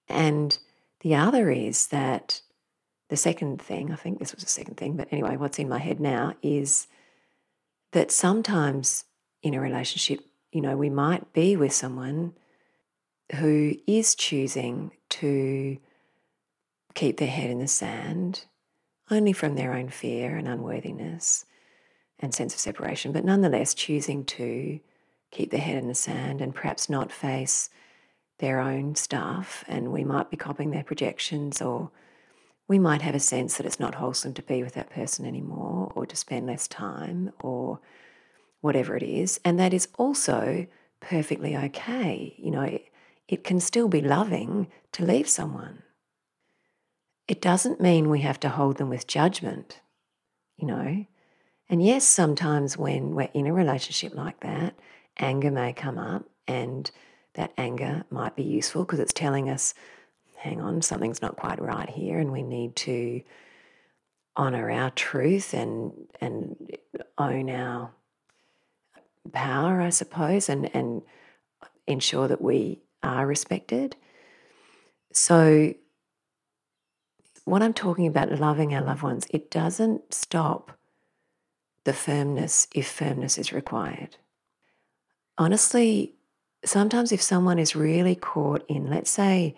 And 0.09 0.57
the 1.01 1.15
other 1.15 1.49
is 1.49 1.87
that 1.87 2.41
the 3.09 3.17
second 3.17 3.61
thing, 3.61 3.91
I 3.91 3.95
think 3.95 4.19
this 4.19 4.35
was 4.35 4.43
the 4.43 4.49
second 4.49 4.75
thing, 4.75 4.97
but 4.97 5.07
anyway, 5.11 5.37
what's 5.37 5.59
in 5.59 5.69
my 5.69 5.79
head 5.79 5.99
now 5.99 6.33
is 6.41 6.87
that 7.93 8.11
sometimes 8.11 9.05
in 9.41 9.53
a 9.53 9.61
relationship, 9.61 10.19
you 10.51 10.61
know, 10.61 10.75
we 10.75 10.89
might 10.89 11.31
be 11.33 11.55
with 11.55 11.71
someone 11.71 12.33
who 13.35 13.75
is 13.85 14.15
choosing 14.15 14.91
to 15.09 15.77
keep 16.95 17.17
their 17.17 17.27
head 17.27 17.49
in 17.49 17.59
the 17.59 17.67
sand 17.67 18.45
only 19.09 19.31
from 19.31 19.55
their 19.55 19.73
own 19.73 19.89
fear 19.89 20.35
and 20.35 20.47
unworthiness 20.47 21.45
and 22.19 22.33
sense 22.33 22.53
of 22.53 22.59
separation, 22.59 23.11
but 23.11 23.23
nonetheless 23.23 23.73
choosing 23.73 24.25
to 24.25 24.79
keep 25.31 25.51
their 25.51 25.61
head 25.61 25.77
in 25.77 25.87
the 25.87 25.95
sand 25.95 26.41
and 26.41 26.55
perhaps 26.55 26.89
not 26.89 27.11
face 27.11 27.69
their 28.39 28.59
own 28.59 28.95
stuff. 28.95 29.63
And 29.67 29.91
we 29.91 30.03
might 30.03 30.29
be 30.29 30.37
copying 30.37 30.71
their 30.71 30.83
projections, 30.83 31.61
or 31.61 31.91
we 32.67 32.79
might 32.79 33.01
have 33.01 33.15
a 33.15 33.19
sense 33.19 33.57
that 33.57 33.65
it's 33.65 33.79
not 33.79 33.95
wholesome 33.95 34.33
to 34.35 34.41
be 34.41 34.63
with 34.63 34.73
that 34.73 34.89
person 34.89 35.25
anymore, 35.25 35.91
or 35.95 36.05
to 36.05 36.15
spend 36.15 36.47
less 36.47 36.67
time, 36.67 37.31
or 37.39 37.79
whatever 38.61 38.95
it 38.95 39.03
is. 39.03 39.39
And 39.45 39.59
that 39.59 39.73
is 39.73 39.87
also 39.97 40.67
perfectly 40.99 41.55
okay. 41.55 42.35
You 42.37 42.51
know, 42.51 42.61
it, 42.61 42.85
it 43.27 43.43
can 43.43 43.59
still 43.59 43.87
be 43.87 44.01
loving 44.01 44.67
to 44.93 45.05
leave 45.05 45.27
someone. 45.27 45.83
It 47.27 47.41
doesn't 47.41 47.81
mean 47.81 48.09
we 48.09 48.21
have 48.21 48.39
to 48.41 48.49
hold 48.49 48.77
them 48.77 48.89
with 48.89 49.05
judgment, 49.05 49.81
you 50.55 50.65
know. 50.65 51.05
And 51.69 51.83
yes, 51.83 52.05
sometimes 52.05 52.77
when 52.77 53.13
we're 53.15 53.29
in 53.33 53.47
a 53.47 53.53
relationship 53.53 54.15
like 54.15 54.39
that, 54.39 54.75
anger 55.17 55.51
may 55.51 55.73
come 55.73 55.97
up, 55.97 56.23
and 56.47 56.89
that 57.37 57.53
anger 57.57 58.03
might 58.09 58.35
be 58.35 58.43
useful 58.43 58.83
because 58.83 58.99
it's 58.99 59.13
telling 59.13 59.49
us, 59.49 59.73
hang 60.35 60.59
on, 60.59 60.81
something's 60.81 61.21
not 61.21 61.37
quite 61.37 61.61
right 61.61 61.89
here, 61.89 62.19
and 62.19 62.31
we 62.31 62.43
need 62.43 62.75
to 62.75 63.21
honor 64.35 64.69
our 64.69 64.91
truth 64.91 65.53
and 65.53 65.93
and 66.19 66.77
own 67.17 67.49
our 67.49 67.91
power, 69.31 69.79
I 69.79 69.89
suppose, 69.89 70.49
and 70.49 70.69
and 70.75 71.03
ensure 71.87 72.27
that 72.27 72.41
we 72.41 72.81
are 73.01 73.25
respected. 73.25 73.95
So 75.13 75.73
what 77.45 77.61
I'm 77.63 77.73
talking 77.73 78.07
about 78.07 78.39
loving 78.39 78.75
our 78.75 78.83
loved 78.83 79.03
ones, 79.03 79.25
it 79.29 79.49
doesn't 79.49 80.13
stop 80.13 80.77
the 81.85 81.93
firmness 81.93 82.67
if 82.75 82.87
firmness 82.87 83.37
is 83.37 83.53
required. 83.53 84.17
Honestly, 85.37 86.16
sometimes 86.69 87.11
if 87.11 87.21
someone 87.21 87.59
is 87.59 87.75
really 87.75 88.15
caught 88.15 88.65
in, 88.67 88.89
let's 88.89 89.09
say, 89.09 89.55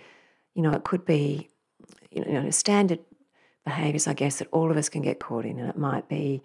you 0.56 0.62
know, 0.62 0.72
it 0.72 0.84
could 0.84 1.06
be, 1.06 1.50
you 2.12 2.26
know, 2.26 2.50
standard 2.50 3.00
behaviors, 3.66 4.08
I 4.08 4.14
guess, 4.14 4.40
that 4.40 4.48
all 4.52 4.72
of 4.72 4.78
us 4.78 4.90
can 4.90 5.02
get 5.02 5.20
caught 5.20 5.46
in. 5.46 5.60
And 5.60 5.70
it 5.70 5.78
might 5.78 6.10
be 6.10 6.42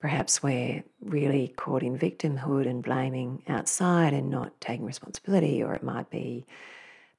perhaps 0.00 0.42
we're 0.42 0.82
really 1.00 1.54
caught 1.56 1.82
in 1.82 1.98
victimhood 1.98 2.68
and 2.68 2.82
blaming 2.82 3.42
outside 3.48 4.12
and 4.12 4.30
not 4.30 4.60
taking 4.60 4.86
responsibility, 4.86 5.62
or 5.62 5.74
it 5.74 5.82
might 5.82 6.10
be 6.10 6.46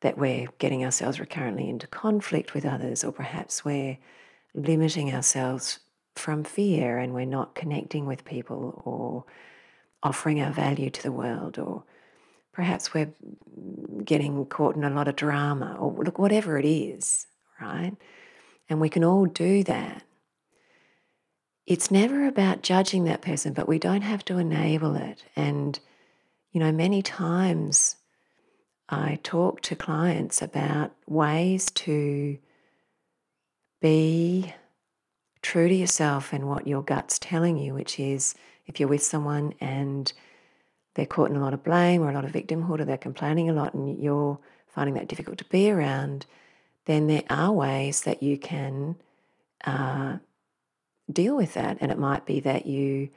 that 0.01 0.17
we're 0.17 0.47
getting 0.57 0.83
ourselves 0.83 1.19
recurrently 1.19 1.69
into 1.69 1.87
conflict 1.87 2.53
with 2.53 2.65
others, 2.65 3.03
or 3.03 3.11
perhaps 3.11 3.63
we're 3.63 3.97
limiting 4.55 5.13
ourselves 5.13 5.79
from 6.15 6.43
fear 6.43 6.97
and 6.97 7.13
we're 7.13 7.25
not 7.25 7.55
connecting 7.55 8.05
with 8.05 8.25
people 8.25 8.81
or 8.83 9.23
offering 10.03 10.41
our 10.41 10.51
value 10.51 10.89
to 10.89 11.03
the 11.03 11.11
world, 11.11 11.59
or 11.59 11.83
perhaps 12.51 12.93
we're 12.93 13.13
getting 14.03 14.45
caught 14.45 14.75
in 14.75 14.83
a 14.83 14.89
lot 14.89 15.07
of 15.07 15.15
drama, 15.15 15.75
or 15.79 16.03
look, 16.03 16.19
whatever 16.19 16.57
it 16.57 16.65
is, 16.65 17.27
right? 17.59 17.95
And 18.69 18.79
we 18.81 18.89
can 18.89 19.03
all 19.03 19.25
do 19.25 19.63
that. 19.63 20.03
It's 21.67 21.91
never 21.91 22.27
about 22.27 22.63
judging 22.63 23.03
that 23.05 23.21
person, 23.21 23.53
but 23.53 23.67
we 23.67 23.79
don't 23.79 24.01
have 24.01 24.25
to 24.25 24.37
enable 24.37 24.95
it. 24.95 25.23
And, 25.35 25.79
you 26.51 26.59
know, 26.59 26.71
many 26.71 27.01
times 27.01 27.95
I 28.89 29.19
talk 29.23 29.61
to 29.61 29.75
clients 29.75 30.41
about 30.41 30.91
ways 31.07 31.71
to 31.71 32.37
be 33.81 34.53
true 35.41 35.69
to 35.69 35.73
yourself 35.73 36.33
and 36.33 36.47
what 36.47 36.67
your 36.67 36.83
gut's 36.83 37.17
telling 37.17 37.57
you, 37.57 37.73
which 37.73 37.99
is 37.99 38.35
if 38.65 38.79
you're 38.79 38.89
with 38.89 39.03
someone 39.03 39.53
and 39.61 40.11
they're 40.95 41.05
caught 41.05 41.29
in 41.29 41.37
a 41.37 41.41
lot 41.41 41.53
of 41.53 41.63
blame 41.63 42.01
or 42.01 42.09
a 42.09 42.13
lot 42.13 42.25
of 42.25 42.31
victimhood 42.31 42.79
or 42.79 42.85
they're 42.85 42.97
complaining 42.97 43.49
a 43.49 43.53
lot 43.53 43.73
and 43.73 44.01
you're 44.01 44.39
finding 44.67 44.95
that 44.95 45.07
difficult 45.07 45.37
to 45.37 45.45
be 45.45 45.69
around, 45.69 46.25
then 46.85 47.07
there 47.07 47.23
are 47.29 47.51
ways 47.51 48.01
that 48.01 48.23
you 48.23 48.37
can 48.37 48.95
uh, 49.65 50.17
deal 51.11 51.35
with 51.35 51.53
that. 51.53 51.77
And 51.81 51.91
it 51.91 51.97
might 51.97 52.25
be 52.25 52.39
that 52.41 52.65
you, 52.65 53.09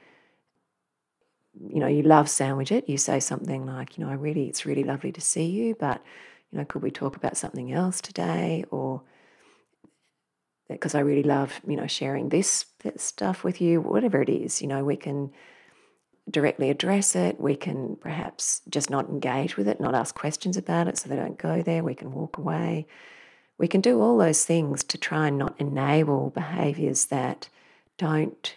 you 1.55 1.81
know, 1.81 1.87
you 1.87 2.03
love 2.03 2.29
sandwich 2.29 2.73
it. 2.73 2.89
You 2.89 2.99
say 2.99 3.21
something 3.21 3.67
like, 3.67 3.97
you 3.97 4.05
know, 4.05 4.11
I 4.11 4.15
really, 4.15 4.49
it's 4.49 4.67
really 4.67 4.85
lovely 4.85 5.13
to 5.13 5.21
see 5.21 5.47
you, 5.47 5.77
but, 5.79 6.03
you 6.51 6.59
know, 6.59 6.65
could 6.65 6.83
we 6.83 6.91
talk 6.91 7.17
about 7.17 7.37
something 7.37 7.73
else 7.73 8.01
today? 8.01 8.65
Or, 8.71 9.03
because 10.69 10.95
I 10.95 11.01
really 11.01 11.23
love, 11.23 11.61
you 11.67 11.77
know, 11.77 11.87
sharing 11.87 12.29
this, 12.29 12.67
this 12.83 13.03
stuff 13.03 13.45
with 13.45 13.61
you, 13.61 13.81
whatever 13.81 14.23
it 14.23 14.29
is, 14.29 14.63
you 14.63 14.69
know, 14.69 14.85
we 14.85 14.97
can 14.97 15.31
directly 16.31 16.71
address 16.71 17.15
it. 17.15 17.41
We 17.41 17.57
can 17.57 17.97
perhaps 17.97 18.63
just 18.69 18.91
not 18.91 19.09
engage 19.09 19.57
with 19.57 19.69
it, 19.69 19.81
not 19.81 19.95
ask 19.95 20.15
questions 20.15 20.57
about 20.57 20.89
it 20.89 20.99
so 20.99 21.09
they 21.09 21.17
don't 21.17 21.39
go 21.39 21.63
there. 21.63 21.85
We 21.85 21.95
can 21.95 22.13
walk 22.13 22.39
away. 22.39 22.87
We 23.59 23.69
can 23.69 23.81
do 23.81 24.01
all 24.01 24.19
those 24.19 24.45
things 24.45 24.83
to 24.85 24.99
try 24.99 25.29
and 25.29 25.39
not 25.39 25.61
enable 25.61 26.31
behaviors 26.31 27.07
that 27.07 27.49
don't 27.99 28.57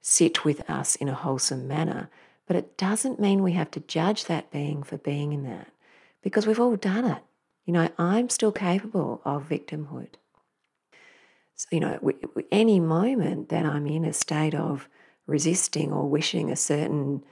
sit 0.00 0.44
with 0.44 0.68
us 0.70 0.96
in 0.96 1.08
a 1.08 1.14
wholesome 1.14 1.66
manner. 1.66 2.08
But 2.46 2.56
it 2.56 2.78
doesn't 2.78 3.20
mean 3.20 3.42
we 3.42 3.52
have 3.52 3.70
to 3.72 3.80
judge 3.80 4.24
that 4.26 4.50
being 4.50 4.82
for 4.82 4.96
being 4.96 5.32
in 5.32 5.42
that 5.44 5.68
because 6.22 6.46
we've 6.46 6.60
all 6.60 6.76
done 6.76 7.04
it. 7.04 7.22
You 7.66 7.72
know, 7.72 7.88
I'm 7.98 8.30
still 8.30 8.52
capable 8.52 9.20
of 9.24 9.48
victimhood. 9.48 10.14
So, 11.54 11.66
you 11.72 11.80
know, 11.80 11.98
any 12.52 12.80
moment 12.80 13.48
that 13.48 13.66
I'm 13.66 13.86
in 13.86 14.04
a 14.04 14.12
state 14.12 14.54
of 14.54 14.88
resisting 15.28 15.92
or 15.92 16.08
wishing 16.08 16.50
a 16.50 16.56
certain 16.56 17.22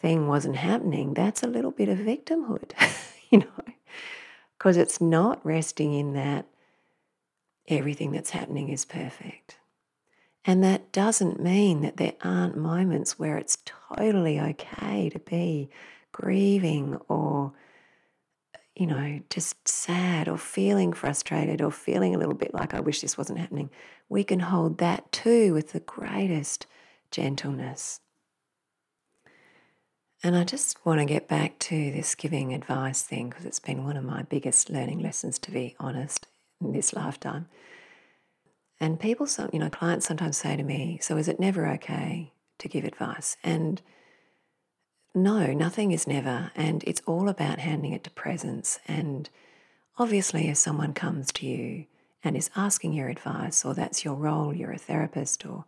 thing 0.00 0.28
wasn't 0.28 0.56
happening, 0.56 1.12
that's 1.12 1.42
a 1.42 1.48
little 1.48 1.72
bit 1.72 1.88
of 1.88 1.98
victimhood, 1.98 2.72
you 3.30 3.40
know, 3.40 3.74
because 4.56 4.78
it's 4.78 5.00
not 5.00 5.44
resting 5.44 5.92
in 5.92 6.14
that 6.14 6.46
everything 7.68 8.12
that's 8.12 8.30
happening 8.30 8.68
is 8.68 8.84
perfect. 8.84 9.58
And 10.44 10.62
that 10.64 10.92
doesn't 10.92 11.42
mean 11.42 11.82
that 11.82 11.98
there 11.98 12.14
aren't 12.22 12.56
moments 12.56 13.18
where 13.18 13.38
it's 13.38 13.58
totally 13.64 14.40
okay 14.40 15.08
to 15.10 15.18
be 15.18 15.68
grieving 16.10 16.98
or, 17.08 17.52
you 18.74 18.86
know, 18.86 19.20
just 19.30 19.68
sad 19.68 20.28
or 20.28 20.36
feeling 20.36 20.92
frustrated 20.92 21.60
or 21.60 21.70
feeling 21.70 22.14
a 22.14 22.18
little 22.18 22.34
bit 22.34 22.54
like, 22.54 22.74
I 22.74 22.80
wish 22.80 23.00
this 23.00 23.18
wasn't 23.18 23.38
happening. 23.38 23.70
We 24.08 24.24
can 24.24 24.40
hold 24.40 24.78
that 24.78 25.10
too 25.12 25.54
with 25.54 25.72
the 25.72 25.80
greatest 25.80 26.66
gentleness. 27.12 28.00
And 30.24 30.36
I 30.36 30.44
just 30.44 30.84
want 30.86 31.00
to 31.00 31.04
get 31.04 31.26
back 31.28 31.58
to 31.60 31.90
this 31.90 32.14
giving 32.14 32.54
advice 32.54 33.02
thing 33.02 33.28
because 33.28 33.44
it's 33.44 33.58
been 33.58 33.84
one 33.84 33.96
of 33.96 34.04
my 34.04 34.22
biggest 34.22 34.70
learning 34.70 35.00
lessons, 35.00 35.38
to 35.40 35.50
be 35.50 35.74
honest, 35.80 36.28
in 36.60 36.72
this 36.72 36.92
lifetime. 36.92 37.48
And 38.78 39.00
people, 39.00 39.28
you 39.52 39.58
know, 39.58 39.70
clients 39.70 40.06
sometimes 40.06 40.36
say 40.36 40.56
to 40.56 40.62
me, 40.62 40.98
So 41.02 41.16
is 41.16 41.28
it 41.28 41.40
never 41.40 41.68
okay 41.70 42.32
to 42.58 42.68
give 42.68 42.84
advice? 42.84 43.36
And 43.42 43.82
no, 45.14 45.52
nothing 45.52 45.92
is 45.92 46.06
never. 46.06 46.52
And 46.54 46.84
it's 46.84 47.02
all 47.06 47.28
about 47.28 47.58
handing 47.58 47.92
it 47.92 48.04
to 48.04 48.10
presence. 48.10 48.78
And 48.86 49.28
obviously, 49.98 50.48
if 50.48 50.56
someone 50.56 50.94
comes 50.94 51.32
to 51.32 51.46
you 51.46 51.86
and 52.24 52.36
is 52.36 52.50
asking 52.54 52.92
your 52.92 53.08
advice, 53.08 53.64
or 53.64 53.74
that's 53.74 54.04
your 54.04 54.14
role, 54.14 54.54
you're 54.54 54.72
a 54.72 54.78
therapist, 54.78 55.44
or 55.44 55.64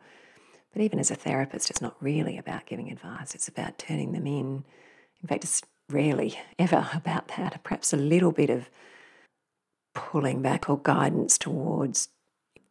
but 0.75 0.83
even 0.83 0.99
as 0.99 1.11
a 1.11 1.15
therapist, 1.15 1.71
it's 1.71 1.81
not 1.81 1.97
really 2.01 2.37
about 2.37 2.67
giving 2.67 2.91
advice, 2.91 3.35
it's 3.35 3.47
about 3.47 3.79
turning 3.79 4.11
them 4.13 4.27
in. 4.27 4.65
In 5.23 5.29
fact, 5.29 5.45
it's 5.45 5.63
rarely 5.89 6.37
ever 6.59 6.89
about 6.93 7.29
that, 7.37 7.63
perhaps 7.63 7.93
a 7.93 7.97
little 7.97 8.33
bit 8.33 8.51
of 8.51 8.69
pulling 9.95 10.43
back 10.43 10.69
or 10.69 10.79
guidance 10.79 11.39
towards 11.39 12.09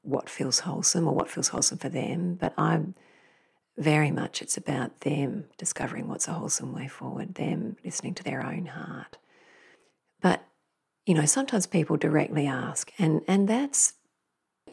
what 0.02 0.30
feels 0.30 0.60
wholesome 0.60 1.08
or 1.08 1.16
what 1.16 1.30
feels 1.30 1.48
wholesome 1.48 1.78
for 1.78 1.88
them. 1.88 2.36
But 2.36 2.54
I'm 2.58 2.94
very 3.78 4.12
much, 4.12 4.42
it's 4.42 4.58
about 4.58 5.00
them 5.00 5.46
discovering 5.58 6.10
what's 6.10 6.28
a 6.28 6.34
wholesome 6.34 6.74
way 6.74 6.90
forward, 6.90 7.36
them 7.36 7.78
listening 7.86 8.16
to 8.16 8.24
their 8.24 8.46
own 8.46 8.66
heart. 8.66 9.18
But, 10.22 10.44
you 11.06 11.14
know, 11.14 11.26
sometimes 11.26 11.66
people 11.68 11.96
directly 11.96 12.48
ask, 12.48 12.92
and, 13.00 13.22
and 13.30 13.48
that's 13.48 13.94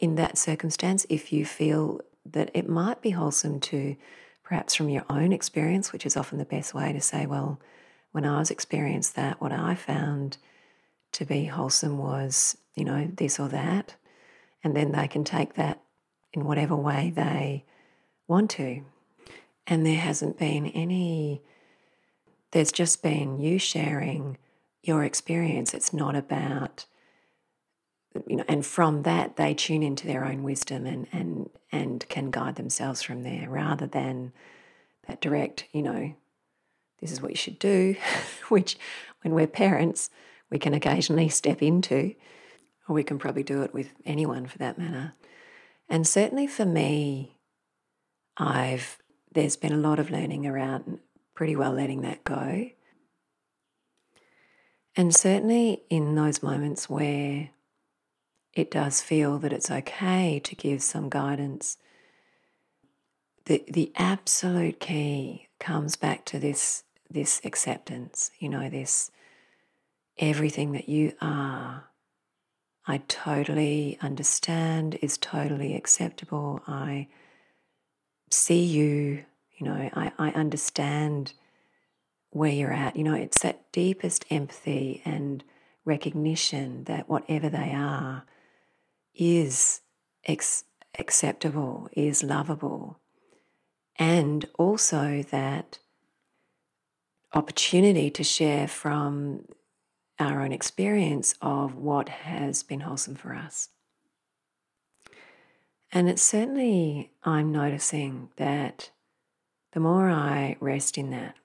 in 0.01 0.15
that 0.15 0.37
circumstance, 0.37 1.05
if 1.09 1.31
you 1.31 1.45
feel 1.45 2.01
that 2.25 2.51
it 2.53 2.69
might 2.69 3.01
be 3.01 3.11
wholesome 3.11 3.59
to, 3.59 3.95
perhaps 4.43 4.75
from 4.75 4.89
your 4.89 5.05
own 5.09 5.33
experience, 5.33 5.91
which 5.91 6.05
is 6.05 6.17
often 6.17 6.37
the 6.37 6.45
best 6.45 6.73
way 6.73 6.93
to 6.93 7.01
say, 7.01 7.25
well, 7.25 7.59
when 8.11 8.25
I 8.25 8.39
was 8.39 8.51
experienced 8.51 9.15
that, 9.15 9.41
what 9.41 9.51
I 9.51 9.75
found 9.75 10.37
to 11.13 11.25
be 11.25 11.45
wholesome 11.45 11.97
was, 11.97 12.57
you 12.75 12.85
know, 12.85 13.09
this 13.15 13.39
or 13.39 13.47
that. 13.49 13.95
And 14.63 14.75
then 14.75 14.91
they 14.91 15.07
can 15.07 15.23
take 15.23 15.55
that 15.55 15.81
in 16.33 16.45
whatever 16.45 16.75
way 16.75 17.11
they 17.15 17.65
want 18.27 18.49
to. 18.51 18.83
And 19.67 19.85
there 19.85 19.99
hasn't 19.99 20.37
been 20.37 20.67
any, 20.67 21.41
there's 22.51 22.71
just 22.71 23.01
been 23.01 23.39
you 23.39 23.57
sharing 23.57 24.37
your 24.83 25.03
experience. 25.03 25.73
It's 25.73 25.93
not 25.93 26.15
about, 26.15 26.85
you 28.27 28.35
know, 28.35 28.45
and 28.47 28.65
from 28.65 29.03
that 29.03 29.37
they 29.37 29.53
tune 29.53 29.83
into 29.83 30.07
their 30.07 30.25
own 30.25 30.43
wisdom 30.43 30.85
and, 30.85 31.07
and, 31.11 31.49
and 31.71 32.07
can 32.09 32.31
guide 32.31 32.55
themselves 32.55 33.01
from 33.01 33.23
there 33.23 33.49
rather 33.49 33.87
than 33.87 34.33
that 35.07 35.21
direct, 35.21 35.65
you 35.71 35.81
know, 35.81 36.13
this 36.99 37.11
is 37.11 37.21
what 37.21 37.31
you 37.31 37.37
should 37.37 37.59
do, 37.59 37.95
which 38.49 38.77
when 39.23 39.33
we're 39.33 39.47
parents, 39.47 40.09
we 40.49 40.59
can 40.59 40.73
occasionally 40.73 41.29
step 41.29 41.61
into, 41.61 42.13
or 42.87 42.95
we 42.95 43.03
can 43.03 43.17
probably 43.17 43.43
do 43.43 43.61
it 43.61 43.73
with 43.73 43.93
anyone 44.05 44.45
for 44.45 44.57
that 44.57 44.77
matter. 44.77 45.13
And 45.89 46.05
certainly 46.05 46.47
for 46.47 46.65
me, 46.65 47.37
I've 48.37 48.97
there's 49.33 49.55
been 49.55 49.73
a 49.73 49.77
lot 49.77 49.99
of 49.99 50.11
learning 50.11 50.45
around 50.45 50.99
pretty 51.33 51.55
well 51.55 51.71
letting 51.71 52.01
that 52.01 52.23
go. 52.23 52.69
And 54.95 55.15
certainly 55.15 55.83
in 55.89 56.15
those 56.15 56.43
moments 56.43 56.89
where 56.89 57.49
it 58.53 58.69
does 58.69 59.01
feel 59.01 59.37
that 59.39 59.53
it's 59.53 59.71
okay 59.71 60.39
to 60.43 60.55
give 60.55 60.81
some 60.81 61.09
guidance, 61.09 61.77
the, 63.45 63.63
the 63.67 63.91
absolute 63.95 64.79
key 64.79 65.47
comes 65.59 65.95
back 65.95 66.25
to 66.25 66.39
this, 66.39 66.83
this 67.09 67.41
acceptance, 67.43 68.31
you 68.39 68.49
know, 68.49 68.69
this 68.69 69.09
everything 70.17 70.73
that 70.73 70.89
you 70.89 71.13
are. 71.21 71.85
I 72.87 72.97
totally 73.07 73.97
understand, 74.01 74.97
is 75.01 75.17
totally 75.17 75.75
acceptable. 75.75 76.61
I 76.67 77.07
see 78.29 78.63
you, 78.63 79.23
you 79.57 79.65
know, 79.65 79.89
I, 79.93 80.11
I 80.17 80.29
understand 80.31 81.33
where 82.31 82.51
you're 82.51 82.73
at. 82.73 82.95
You 82.95 83.03
know, 83.03 83.13
it's 83.13 83.41
that 83.43 83.71
deepest 83.71 84.25
empathy 84.29 85.01
and 85.05 85.43
recognition 85.85 86.83
that 86.85 87.07
whatever 87.07 87.49
they 87.49 87.71
are 87.73 88.23
is 89.15 89.81
ex- 90.25 90.65
acceptable, 90.97 91.89
is 91.93 92.23
lovable. 92.23 92.99
And 93.97 94.45
also 94.57 95.23
that 95.31 95.79
opportunity 97.33 98.09
to 98.09 98.23
share 98.23 98.67
from 98.67 99.45
our 100.19 100.41
own 100.41 100.51
experience 100.51 101.35
of 101.41 101.75
what 101.75 102.09
has 102.09 102.63
been 102.63 102.81
wholesome 102.81 103.15
for 103.15 103.33
us. 103.33 103.69
And 105.91 106.09
it's 106.09 106.21
certainly, 106.21 107.11
I'm 107.23 107.51
noticing 107.51 108.29
that 108.37 108.91
the 109.73 109.79
more 109.79 110.09
I 110.09 110.55
rest 110.59 110.97
in 110.97 111.09
that, 111.09 111.35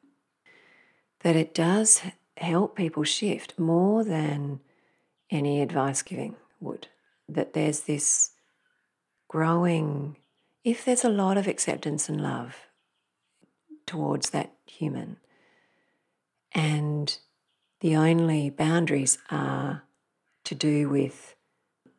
that 1.21 1.37
it 1.37 1.55
does 1.55 2.03
help 2.37 2.77
people 2.77 3.05
shift 3.05 3.59
more 3.59 4.05
than 4.05 4.61
any 5.31 5.63
advice 5.63 6.03
giving 6.03 6.37
would. 6.61 6.89
That 7.29 7.53
there's 7.53 7.81
this 7.81 8.31
growing, 9.29 10.17
if 10.65 10.85
there's 10.85 11.05
a 11.05 11.09
lot 11.09 11.37
of 11.37 11.47
acceptance 11.47 12.09
and 12.09 12.21
love 12.21 12.57
towards 13.87 14.31
that 14.31 14.53
human, 14.67 15.19
and 16.53 17.19
the 17.81 17.97
only 17.97 18.51
boundaries 18.51 19.19
are 19.31 19.83
to 20.45 20.55
do 20.55 20.89
with 20.89 21.35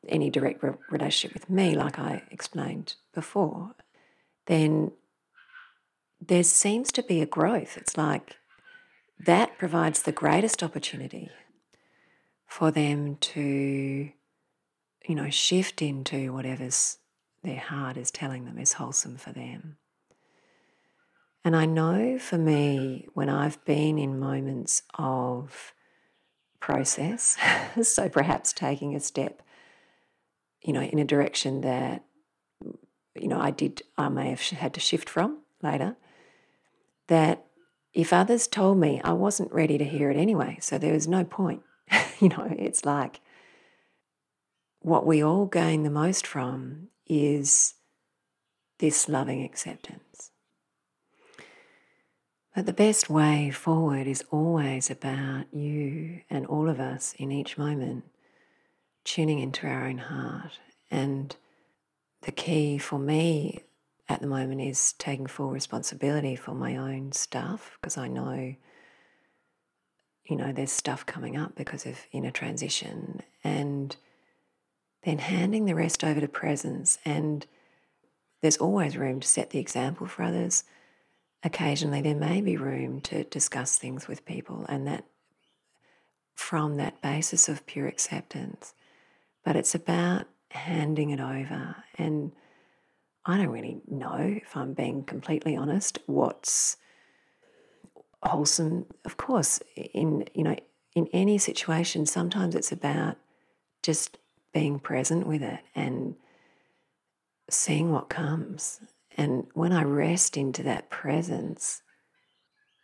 any 0.07 0.29
direct 0.29 0.63
re- 0.63 0.73
relationship 0.89 1.33
with 1.33 1.49
me, 1.49 1.75
like 1.75 1.99
I 1.99 2.23
explained 2.31 2.95
before, 3.13 3.75
then 4.45 4.91
there 6.19 6.43
seems 6.43 6.91
to 6.93 7.03
be 7.03 7.21
a 7.21 7.25
growth. 7.25 7.77
It's 7.77 7.97
like 7.97 8.37
that 9.19 9.57
provides 9.57 10.03
the 10.03 10.11
greatest 10.11 10.63
opportunity 10.63 11.29
for 12.45 12.71
them 12.71 13.17
to, 13.17 14.09
you 15.07 15.15
know, 15.15 15.29
shift 15.29 15.81
into 15.81 16.33
whatever's 16.33 16.97
their 17.43 17.59
heart 17.59 17.97
is 17.97 18.11
telling 18.11 18.45
them 18.45 18.57
is 18.57 18.73
wholesome 18.73 19.17
for 19.17 19.31
them. 19.31 19.77
And 21.45 21.55
I 21.55 21.65
know 21.65 22.19
for 22.19 22.37
me, 22.37 23.07
when 23.13 23.29
I've 23.29 23.63
been 23.63 23.97
in 23.97 24.19
moments 24.19 24.81
of 24.95 25.73
process, 26.59 27.37
so 27.81 28.09
perhaps 28.09 28.51
taking 28.51 28.95
a 28.95 28.99
step 28.99 29.41
you 30.67 30.73
know, 30.73 30.81
in 30.81 30.99
a 30.99 31.05
direction 31.05 31.61
that, 31.61 32.03
you 33.15 33.27
know, 33.27 33.39
I 33.39 33.51
did, 33.51 33.81
I 33.97 34.09
may 34.09 34.29
have 34.31 34.41
had 34.41 34.73
to 34.73 34.81
shift 34.81 35.09
from 35.09 35.39
later, 35.63 35.95
that 37.07 37.45
if 37.93 38.11
others 38.11 38.47
told 38.47 38.77
me 38.77 38.99
I 39.01 39.13
wasn't 39.13 39.53
ready 39.53 39.77
to 39.77 39.85
hear 39.85 40.11
it 40.11 40.17
anyway, 40.17 40.57
so 40.59 40.77
there 40.77 40.93
was 40.93 41.07
no 41.07 41.23
point. 41.23 41.63
you 42.19 42.27
know, 42.27 42.53
it's 42.57 42.83
like 42.83 43.21
what 44.87 45.05
we 45.05 45.21
all 45.21 45.45
gain 45.45 45.83
the 45.83 45.89
most 45.89 46.25
from 46.25 46.87
is 47.07 47.73
this 48.79 49.09
loving 49.09 49.43
acceptance. 49.43 50.31
But 52.55 52.67
the 52.67 52.71
best 52.71 53.09
way 53.09 53.51
forward 53.51 54.07
is 54.07 54.23
always 54.31 54.89
about 54.89 55.53
you 55.53 56.21
and 56.29 56.45
all 56.45 56.69
of 56.69 56.79
us 56.79 57.13
in 57.17 57.33
each 57.33 57.57
moment 57.57 58.05
tuning 59.03 59.39
into 59.39 59.67
our 59.67 59.87
own 59.87 59.97
heart. 59.97 60.57
And 60.89 61.35
the 62.21 62.31
key 62.31 62.77
for 62.77 62.97
me 62.97 63.65
at 64.07 64.21
the 64.21 64.27
moment 64.27 64.61
is 64.61 64.93
taking 64.93 65.27
full 65.27 65.49
responsibility 65.49 66.37
for 66.37 66.53
my 66.53 66.77
own 66.77 67.11
stuff 67.11 67.77
because 67.81 67.97
I 67.97 68.07
know, 68.07 68.55
you 70.29 70.37
know, 70.37 70.53
there's 70.53 70.71
stuff 70.71 71.05
coming 71.05 71.35
up 71.35 71.55
because 71.55 71.85
of 71.85 71.99
inner 72.13 72.31
transition 72.31 73.21
and 73.43 73.93
then 75.03 75.19
handing 75.19 75.65
the 75.65 75.75
rest 75.75 76.03
over 76.03 76.19
to 76.19 76.27
presence. 76.27 76.97
And 77.05 77.45
there's 78.41 78.57
always 78.57 78.97
room 78.97 79.19
to 79.19 79.27
set 79.27 79.51
the 79.51 79.59
example 79.59 80.07
for 80.07 80.23
others. 80.23 80.63
Occasionally, 81.43 82.01
there 82.01 82.15
may 82.15 82.41
be 82.41 82.57
room 82.57 83.01
to 83.01 83.23
discuss 83.25 83.77
things 83.77 84.07
with 84.07 84.25
people, 84.25 84.65
and 84.67 84.87
that 84.87 85.05
from 86.35 86.77
that 86.77 87.01
basis 87.01 87.47
of 87.49 87.65
pure 87.65 87.87
acceptance 87.87 88.73
but 89.47 89.55
it's 89.55 89.73
about 89.73 90.25
handing 90.51 91.11
it 91.11 91.21
over. 91.21 91.77
And 91.97 92.33
I 93.25 93.37
don't 93.37 93.47
really 93.47 93.79
know, 93.87 94.17
if 94.43 94.57
I'm 94.57 94.73
being 94.73 95.05
completely 95.05 95.55
honest, 95.55 95.99
what's 96.05 96.75
wholesome. 98.21 98.87
Of 99.05 99.15
course, 99.15 99.61
in 99.93 100.25
you 100.33 100.43
know, 100.43 100.57
in 100.97 101.07
any 101.13 101.37
situation, 101.37 102.05
sometimes 102.05 102.55
it's 102.55 102.73
about 102.73 103.15
just 103.81 104.17
being 104.53 104.79
present 104.79 105.27
with 105.27 105.43
it 105.43 105.59
and 105.75 106.15
seeing 107.49 107.91
what 107.91 108.09
comes. 108.09 108.81
And 109.15 109.47
when 109.53 109.71
I 109.71 109.83
rest 109.83 110.37
into 110.37 110.63
that 110.63 110.89
presence, 110.89 111.81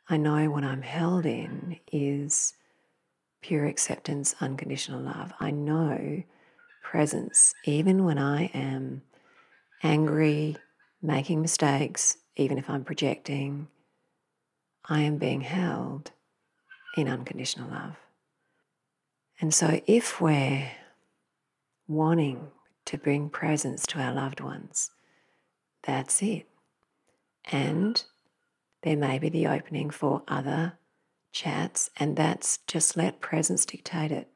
I 0.09 0.17
know 0.17 0.49
what 0.49 0.63
I'm 0.63 0.81
held 0.81 1.25
in 1.25 1.79
is 1.91 2.53
pure 3.41 3.65
acceptance, 3.65 4.35
unconditional 4.39 5.01
love. 5.01 5.33
I 5.39 5.51
know 5.51 6.23
presence, 6.81 7.53
even 7.65 8.05
when 8.05 8.17
I 8.17 8.45
am 8.53 9.01
angry, 9.81 10.57
making 11.01 11.41
mistakes, 11.41 12.17
even 12.35 12.57
if 12.57 12.69
I'm 12.69 12.83
projecting, 12.83 13.67
I 14.85 15.01
am 15.01 15.17
being 15.17 15.41
held 15.41 16.11
in 16.97 17.07
unconditional 17.07 17.69
love. 17.69 17.95
And 19.39 19.53
so, 19.53 19.81
if 19.87 20.21
we're 20.21 20.71
wanting 21.93 22.47
to 22.85 22.97
bring 22.97 23.29
presence 23.29 23.85
to 23.87 23.99
our 23.99 24.13
loved 24.13 24.41
ones, 24.41 24.91
that's 25.83 26.21
it. 26.21 26.47
And 27.51 28.03
there 28.83 28.97
may 28.97 29.19
be 29.19 29.29
the 29.29 29.47
opening 29.47 29.89
for 29.89 30.23
other 30.27 30.73
chats, 31.31 31.89
and 31.97 32.15
that's 32.15 32.59
just 32.67 32.95
let 32.95 33.21
presence 33.21 33.65
dictate 33.65 34.11
it. 34.11 34.27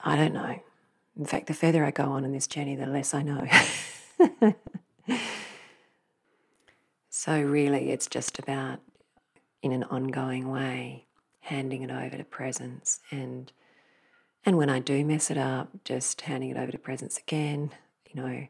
I 0.00 0.16
don't 0.16 0.34
know. 0.34 0.60
In 1.16 1.24
fact, 1.24 1.46
the 1.46 1.54
further 1.54 1.84
I 1.84 1.90
go 1.90 2.04
on 2.04 2.24
in 2.24 2.32
this 2.32 2.46
journey, 2.46 2.76
the 2.76 2.86
less 2.86 3.14
I 3.14 3.22
know. 3.22 3.46
so, 7.08 7.40
really, 7.40 7.90
it's 7.90 8.06
just 8.06 8.38
about, 8.38 8.80
in 9.62 9.72
an 9.72 9.84
ongoing 9.84 10.50
way, 10.50 11.06
handing 11.40 11.82
it 11.82 11.90
over 11.90 12.16
to 12.16 12.24
presence. 12.24 13.00
And, 13.10 13.52
and 14.44 14.56
when 14.56 14.70
I 14.70 14.78
do 14.78 15.04
mess 15.04 15.30
it 15.30 15.38
up, 15.38 15.68
just 15.84 16.22
handing 16.22 16.50
it 16.50 16.56
over 16.56 16.72
to 16.72 16.78
presence 16.78 17.18
again, 17.18 17.70
you 18.10 18.20
know, 18.20 18.46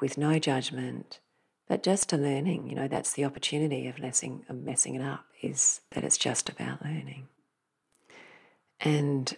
with 0.00 0.18
no 0.18 0.38
judgment, 0.38 1.20
but 1.68 1.82
just 1.82 2.12
a 2.12 2.16
learning. 2.16 2.68
You 2.68 2.76
know, 2.76 2.88
that's 2.88 3.12
the 3.12 3.24
opportunity 3.24 3.88
of 3.88 3.98
messing, 3.98 4.44
of 4.48 4.56
messing 4.56 4.94
it 4.94 5.02
up, 5.02 5.26
is 5.42 5.80
that 5.92 6.04
it's 6.04 6.18
just 6.18 6.48
about 6.48 6.84
learning. 6.84 7.28
And 8.80 9.34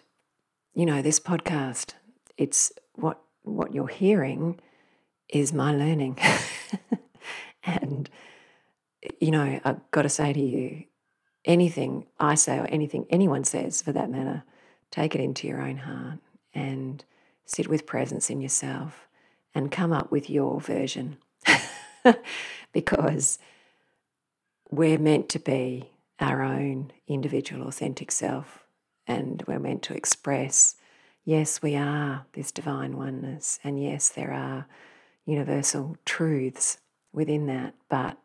you 0.74 0.86
know, 0.86 1.02
this 1.02 1.20
podcast, 1.20 1.94
it's 2.36 2.72
what 2.94 3.20
what 3.42 3.74
you're 3.74 3.88
hearing 3.88 4.60
is 5.28 5.52
my 5.52 5.74
learning. 5.74 6.18
and 7.64 8.08
you 9.20 9.30
know, 9.30 9.60
I've 9.64 9.90
got 9.90 10.02
to 10.02 10.08
say 10.08 10.32
to 10.32 10.40
you, 10.40 10.84
anything 11.44 12.06
I 12.18 12.34
say 12.34 12.58
or 12.58 12.66
anything 12.66 13.06
anyone 13.10 13.44
says 13.44 13.82
for 13.82 13.92
that 13.92 14.10
matter, 14.10 14.44
take 14.90 15.14
it 15.14 15.20
into 15.20 15.46
your 15.46 15.60
own 15.60 15.78
heart 15.78 16.18
and 16.54 17.04
sit 17.44 17.68
with 17.68 17.86
presence 17.86 18.30
in 18.30 18.40
yourself 18.40 19.08
and 19.54 19.72
come 19.72 19.92
up 19.92 20.10
with 20.10 20.28
your 20.28 20.60
version. 20.60 21.18
because 22.72 23.38
we're 24.70 24.98
meant 24.98 25.28
to 25.30 25.38
be 25.38 25.90
our 26.20 26.42
own 26.42 26.92
individual, 27.06 27.66
authentic 27.66 28.10
self, 28.10 28.64
and 29.06 29.42
we're 29.46 29.58
meant 29.58 29.82
to 29.82 29.94
express 29.94 30.76
yes, 31.28 31.60
we 31.60 31.76
are 31.76 32.24
this 32.32 32.50
divine 32.50 32.96
oneness, 32.96 33.60
and 33.62 33.82
yes, 33.82 34.08
there 34.08 34.32
are 34.32 34.66
universal 35.26 35.94
truths 36.06 36.78
within 37.12 37.46
that, 37.46 37.74
but 37.90 38.16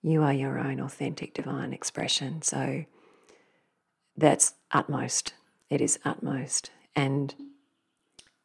you 0.00 0.22
are 0.22 0.32
your 0.32 0.58
own 0.58 0.80
authentic 0.80 1.34
divine 1.34 1.74
expression. 1.74 2.40
So 2.40 2.86
that's 4.16 4.54
utmost. 4.70 5.34
It 5.72 5.80
is 5.80 5.98
utmost. 6.04 6.70
And 6.94 7.34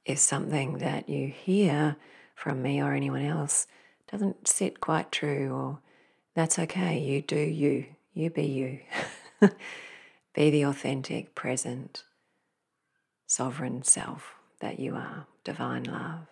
if 0.06 0.18
something 0.18 0.78
that 0.78 1.10
you 1.10 1.28
hear 1.28 1.98
from 2.34 2.62
me 2.62 2.82
or 2.82 2.94
anyone 2.94 3.26
else 3.26 3.68
doesn't 4.10 4.48
sit 4.48 4.80
quite 4.80 5.12
true, 5.12 5.52
or 5.54 5.80
that's 6.36 6.58
okay, 6.58 6.98
you 6.98 7.22
do 7.22 7.38
you. 7.38 7.88
You 8.13 8.30
be 8.30 8.46
you. 8.46 8.80
be 10.34 10.50
the 10.52 10.62
authentic, 10.62 11.36
present, 11.36 12.06
sovereign 13.26 13.84
self 13.84 14.36
that 14.62 14.80
you 14.80 14.96
are, 14.96 15.28
divine 15.44 15.84
love. 15.84 16.28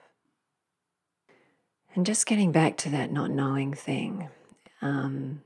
And 1.93 2.05
just 2.05 2.25
getting 2.25 2.53
back 2.53 2.77
to 2.77 2.89
that 2.91 3.11
not 3.11 3.31
knowing 3.31 3.73
thing, 3.73 4.29
um, 4.81 5.41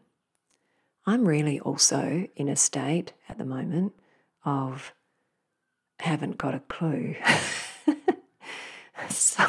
I'm 1.07 1.27
really 1.27 1.59
also 1.59 2.27
in 2.35 2.49
a 2.49 2.55
state 2.55 3.13
at 3.27 3.39
the 3.39 3.45
moment 3.45 3.93
of 4.45 4.93
haven't 5.99 6.37
got 6.37 6.55
a 6.55 6.59
clue. 6.61 7.15
so, 9.09 9.45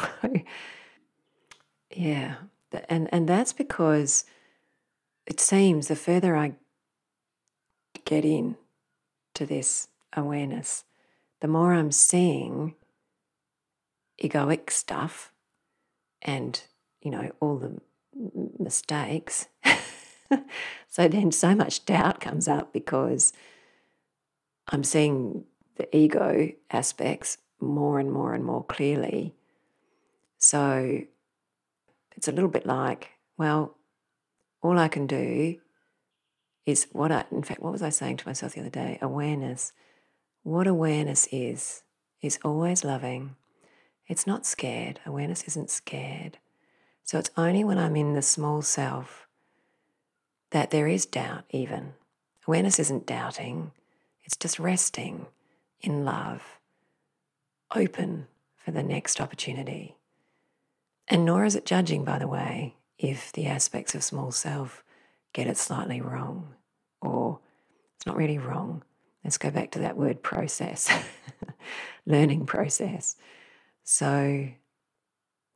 yeah, 1.95 2.35
and 2.89 3.09
and 3.11 3.27
that's 3.27 3.53
because 3.53 4.25
it 5.25 5.39
seems 5.39 5.87
the 5.87 5.95
further 5.95 6.35
I 6.35 6.53
get 8.05 8.25
in 8.25 8.55
to 9.33 9.45
this 9.45 9.87
awareness, 10.13 10.83
the 11.39 11.47
more 11.47 11.73
I'm 11.73 11.91
seeing 11.91 12.75
egoic 14.21 14.69
stuff 14.69 15.31
and, 16.21 16.61
you 17.01 17.11
know, 17.11 17.31
all 17.39 17.57
the 17.57 17.79
mistakes. 18.59 19.47
so 20.87 21.07
then 21.07 21.31
so 21.31 21.55
much 21.55 21.85
doubt 21.85 22.19
comes 22.19 22.47
up 22.47 22.73
because 22.73 23.33
I'm 24.67 24.83
seeing 24.83 25.45
the 25.81 25.97
ego 25.97 26.51
aspects 26.69 27.39
more 27.59 27.99
and 27.99 28.11
more 28.11 28.35
and 28.35 28.45
more 28.45 28.63
clearly. 28.63 29.33
So 30.37 31.01
it's 32.15 32.27
a 32.27 32.31
little 32.31 32.49
bit 32.49 32.67
like, 32.67 33.09
well, 33.35 33.75
all 34.61 34.77
I 34.77 34.87
can 34.87 35.07
do 35.07 35.57
is 36.67 36.87
what 36.91 37.11
I, 37.11 37.25
in 37.31 37.41
fact, 37.41 37.63
what 37.63 37.71
was 37.71 37.81
I 37.81 37.89
saying 37.89 38.17
to 38.17 38.27
myself 38.27 38.53
the 38.53 38.61
other 38.61 38.69
day? 38.69 38.99
Awareness. 39.01 39.73
What 40.43 40.67
awareness 40.67 41.27
is, 41.31 41.81
is 42.21 42.37
always 42.43 42.83
loving. 42.83 43.35
It's 44.07 44.27
not 44.27 44.45
scared. 44.45 44.99
Awareness 45.05 45.43
isn't 45.43 45.71
scared. 45.71 46.37
So 47.03 47.17
it's 47.17 47.31
only 47.35 47.63
when 47.63 47.79
I'm 47.79 47.95
in 47.95 48.13
the 48.13 48.21
small 48.21 48.61
self 48.61 49.27
that 50.51 50.69
there 50.69 50.87
is 50.87 51.07
doubt, 51.07 51.45
even. 51.49 51.93
Awareness 52.47 52.77
isn't 52.77 53.07
doubting, 53.07 53.71
it's 54.23 54.35
just 54.35 54.59
resting 54.59 55.25
in 55.81 56.05
love, 56.05 56.59
open 57.75 58.27
for 58.55 58.71
the 58.71 58.83
next 58.83 59.19
opportunity. 59.19 59.97
And 61.07 61.25
nor 61.25 61.45
is 61.45 61.55
it 61.55 61.65
judging, 61.65 62.05
by 62.05 62.19
the 62.19 62.27
way, 62.27 62.75
if 62.97 63.31
the 63.31 63.47
aspects 63.47 63.95
of 63.95 64.03
small 64.03 64.31
self 64.31 64.83
get 65.33 65.47
it 65.47 65.57
slightly 65.57 66.01
wrong, 66.01 66.55
or 67.01 67.39
it's 67.95 68.05
not 68.05 68.17
really 68.17 68.37
wrong. 68.37 68.83
Let's 69.23 69.37
go 69.37 69.51
back 69.51 69.71
to 69.71 69.79
that 69.79 69.97
word 69.97 70.23
process, 70.23 70.89
learning 72.05 72.45
process. 72.45 73.15
So, 73.83 74.47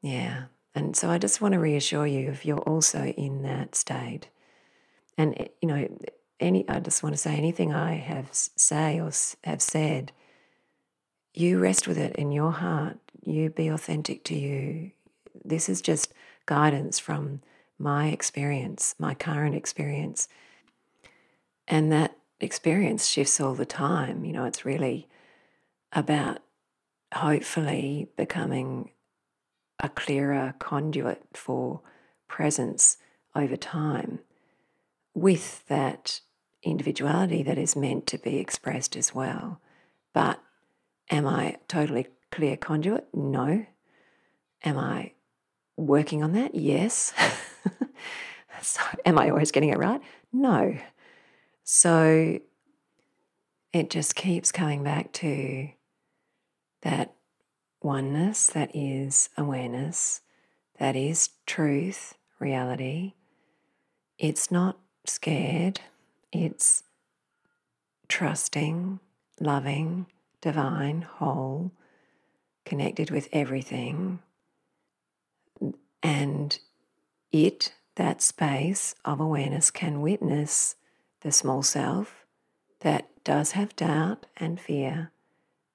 yeah. 0.02 0.46
And 0.74 0.96
so 0.96 1.10
I 1.10 1.18
just 1.18 1.42
want 1.42 1.54
to 1.54 1.60
reassure 1.60 2.06
you 2.06 2.30
if 2.30 2.46
you're 2.46 2.60
also 2.60 3.06
in 3.06 3.44
that 3.44 3.76
state, 3.76 4.30
and 5.18 5.50
you 5.62 5.68
know, 5.68 5.88
any 6.40 6.68
I 6.68 6.80
just 6.80 7.04
want 7.04 7.14
to 7.14 7.22
say 7.22 7.36
anything 7.36 7.74
I 7.74 7.96
have 7.96 8.30
say 8.32 9.00
or 9.00 9.12
have 9.44 9.62
said, 9.62 10.12
you 11.34 11.60
rest 11.60 11.88
with 11.88 11.98
it 11.98 12.16
in 12.16 12.32
your 12.32 12.52
heart. 12.52 12.98
You 13.22 13.50
be 13.50 13.68
authentic 13.68 14.24
to 14.26 14.36
you. 14.36 14.92
This 15.44 15.70
is 15.70 15.82
just 15.82 16.14
guidance 16.46 17.00
from 17.00 17.42
my 17.78 18.08
experience, 18.08 18.96
my 19.00 19.14
current 19.14 19.56
experience. 19.56 20.28
And 21.68 21.92
that 21.92 22.18
experience 22.40 23.08
shifts 23.08 23.42
all 23.42 23.56
the 23.56 23.66
time. 23.66 24.24
You 24.24 24.34
know, 24.34 24.46
it's 24.46 24.66
really 24.66 25.08
about 25.92 26.40
hopefully 27.14 28.08
becoming 28.18 28.92
a 29.80 29.90
clearer 29.90 30.56
conduit 30.60 31.24
for 31.34 31.82
presence 32.28 32.98
over 33.36 33.58
time 33.58 34.20
with 35.16 35.66
that 35.68 36.20
individuality 36.62 37.42
that 37.42 37.58
is 37.58 37.76
meant 37.76 38.06
to 38.08 38.18
be 38.20 38.38
expressed 38.38 38.96
as 38.96 39.16
well. 39.16 39.62
But 40.14 40.40
am 41.10 41.26
I 41.26 41.58
totally 41.68 42.08
clear 42.32 42.58
conduit? 42.58 43.08
No. 43.14 43.66
Am 44.64 44.78
I 44.78 45.14
working 45.78 46.22
on 46.22 46.34
that? 46.34 46.54
Yes. 46.54 47.14
so, 48.62 48.82
am 49.06 49.18
I 49.18 49.30
always 49.30 49.52
getting 49.52 49.70
it 49.70 49.78
right? 49.78 50.02
No. 50.34 50.78
So, 51.64 52.40
it 53.74 53.90
just 53.90 54.16
keeps 54.16 54.52
coming 54.52 54.84
back 54.84 55.12
to 55.14 55.70
that 56.82 57.14
oneness 57.82 58.48
that 58.48 58.72
is 58.76 59.30
awareness, 59.38 60.22
that 60.80 60.96
is 60.96 61.30
truth, 61.46 62.16
reality. 62.40 63.14
It's 64.18 64.50
not 64.50 64.78
scared, 65.10 65.82
it's 66.32 66.84
trusting, 68.08 69.00
loving, 69.40 70.06
divine, 70.42 71.02
whole, 71.02 71.72
connected 72.66 73.12
with 73.12 73.28
everything, 73.32 74.20
and 76.04 76.60
it, 77.32 77.74
that 77.96 78.22
space 78.22 78.96
of 79.04 79.20
awareness, 79.20 79.72
can 79.72 80.02
witness 80.02 80.76
the 81.22 81.32
small 81.32 81.64
self 81.64 82.26
that 82.82 83.08
does 83.24 83.52
have 83.52 83.76
doubt 83.76 84.26
and 84.38 84.60
fear 84.60 85.12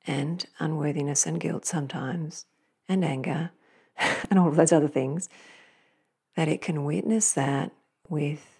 and 0.06 0.46
unworthiness 0.58 1.26
and 1.26 1.40
guilt 1.40 1.64
sometimes, 1.64 2.46
and 2.88 3.04
anger, 3.04 3.50
and 4.30 4.38
all 4.38 4.48
of 4.48 4.56
those 4.56 4.72
other 4.72 4.88
things, 4.88 5.28
that 6.36 6.48
it 6.48 6.62
can 6.62 6.84
witness 6.84 7.32
that 7.32 7.72
with 8.08 8.59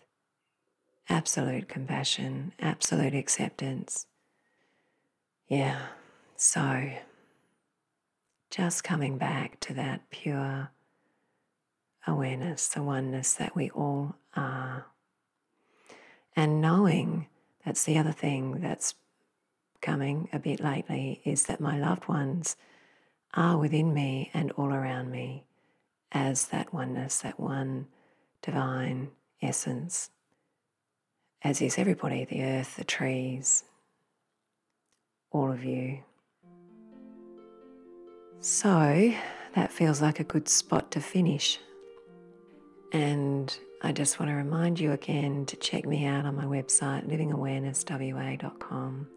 absolute 1.11 1.69
compassion, 1.69 2.53
absolute 2.61 3.15
acceptance. 3.15 4.07
Yeah, 5.49 5.81
so 6.37 6.93
just 8.51 8.85
coming 8.85 9.19
back 9.19 9.59
to 9.61 9.75
that 9.75 10.09
pure 10.11 10.71
awareness, 12.07 12.69
the 12.69 12.83
oneness 12.83 13.35
that 13.35 13.57
we 13.57 13.71
all 13.71 14.15
are. 14.37 14.87
And 16.37 16.61
knowing 16.61 17.27
that's 17.65 17.85
the 17.85 17.99
other 17.99 18.13
thing 18.13 18.61
that's 18.61 18.95
coming 19.83 20.29
a 20.33 20.39
bit 20.39 20.61
lately 20.61 21.21
is 21.25 21.45
that 21.47 21.61
my 21.61 21.79
loved 21.79 22.07
ones 22.07 22.57
are 23.35 23.59
within 23.59 23.93
me 23.93 24.31
and 24.33 24.53
all 24.53 24.73
around 24.73 25.11
me 25.11 25.45
as 26.13 26.47
that 26.49 26.73
oneness, 26.73 27.19
that 27.19 27.39
one 27.41 27.87
divine 28.43 29.11
essence, 29.43 30.11
as 31.43 31.63
is 31.63 31.79
everybody 31.79 32.25
the 32.25 32.43
earth, 32.43 32.77
the 32.77 32.85
trees, 32.85 33.65
all 35.31 35.51
of 35.51 35.65
you. 35.65 36.01
So 38.41 39.13
that 39.55 39.73
feels 39.73 40.01
like 40.01 40.21
a 40.21 40.25
good 40.25 40.49
spot 40.49 40.91
to 40.93 41.01
finish. 41.01 41.59
And 42.93 43.57
I 43.83 43.93
just 43.93 44.19
want 44.19 44.31
to 44.31 44.35
remind 44.35 44.81
you 44.81 44.93
again 44.93 45.47
to 45.47 45.57
check 45.57 45.87
me 45.87 46.07
out 46.07 46.27
on 46.27 46.37
my 46.37 46.45
website, 46.45 47.09
livingawarenesswa.com. 47.09 49.09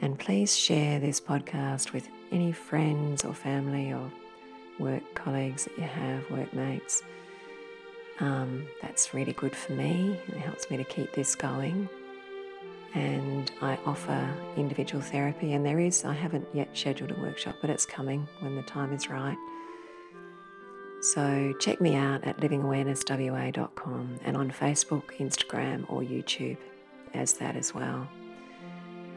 And 0.00 0.18
please 0.18 0.56
share 0.56 1.00
this 1.00 1.20
podcast 1.20 1.92
with 1.92 2.08
any 2.30 2.52
friends 2.52 3.24
or 3.24 3.32
family 3.32 3.92
or 3.92 4.10
work 4.78 5.02
colleagues 5.14 5.64
that 5.64 5.78
you 5.78 5.84
have, 5.84 6.30
workmates. 6.30 7.02
Um, 8.20 8.66
that's 8.80 9.12
really 9.12 9.32
good 9.32 9.56
for 9.56 9.72
me. 9.72 10.18
It 10.28 10.36
helps 10.36 10.70
me 10.70 10.76
to 10.76 10.84
keep 10.84 11.12
this 11.12 11.34
going. 11.34 11.88
And 12.94 13.50
I 13.60 13.76
offer 13.84 14.32
individual 14.56 15.02
therapy, 15.02 15.54
and 15.54 15.66
there 15.66 15.80
is, 15.80 16.04
I 16.04 16.12
haven't 16.12 16.46
yet 16.52 16.68
scheduled 16.74 17.10
a 17.10 17.20
workshop, 17.20 17.56
but 17.60 17.68
it's 17.70 17.84
coming 17.84 18.28
when 18.38 18.54
the 18.54 18.62
time 18.62 18.92
is 18.92 19.10
right. 19.10 19.36
So 21.00 21.52
check 21.58 21.80
me 21.80 21.96
out 21.96 22.24
at 22.24 22.38
livingawarenesswa.com 22.38 24.20
and 24.24 24.36
on 24.36 24.50
Facebook, 24.50 25.02
Instagram, 25.18 25.84
or 25.90 26.02
YouTube 26.02 26.56
as 27.14 27.34
that 27.34 27.56
as 27.56 27.74
well. 27.74 28.08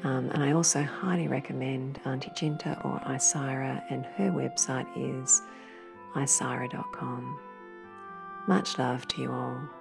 Um, 0.04 0.30
and 0.32 0.44
I 0.44 0.52
also 0.52 0.84
highly 0.84 1.28
recommend 1.28 2.00
Auntie 2.06 2.32
Jinta 2.32 2.84
or 2.84 3.00
Isira, 3.00 3.84
and 3.90 4.06
her 4.06 4.32
website 4.32 4.88
is 4.96 5.42
isira.com. 6.16 7.40
Much 8.48 8.80
love 8.80 9.06
to 9.10 9.22
you 9.22 9.30
all. 9.30 9.77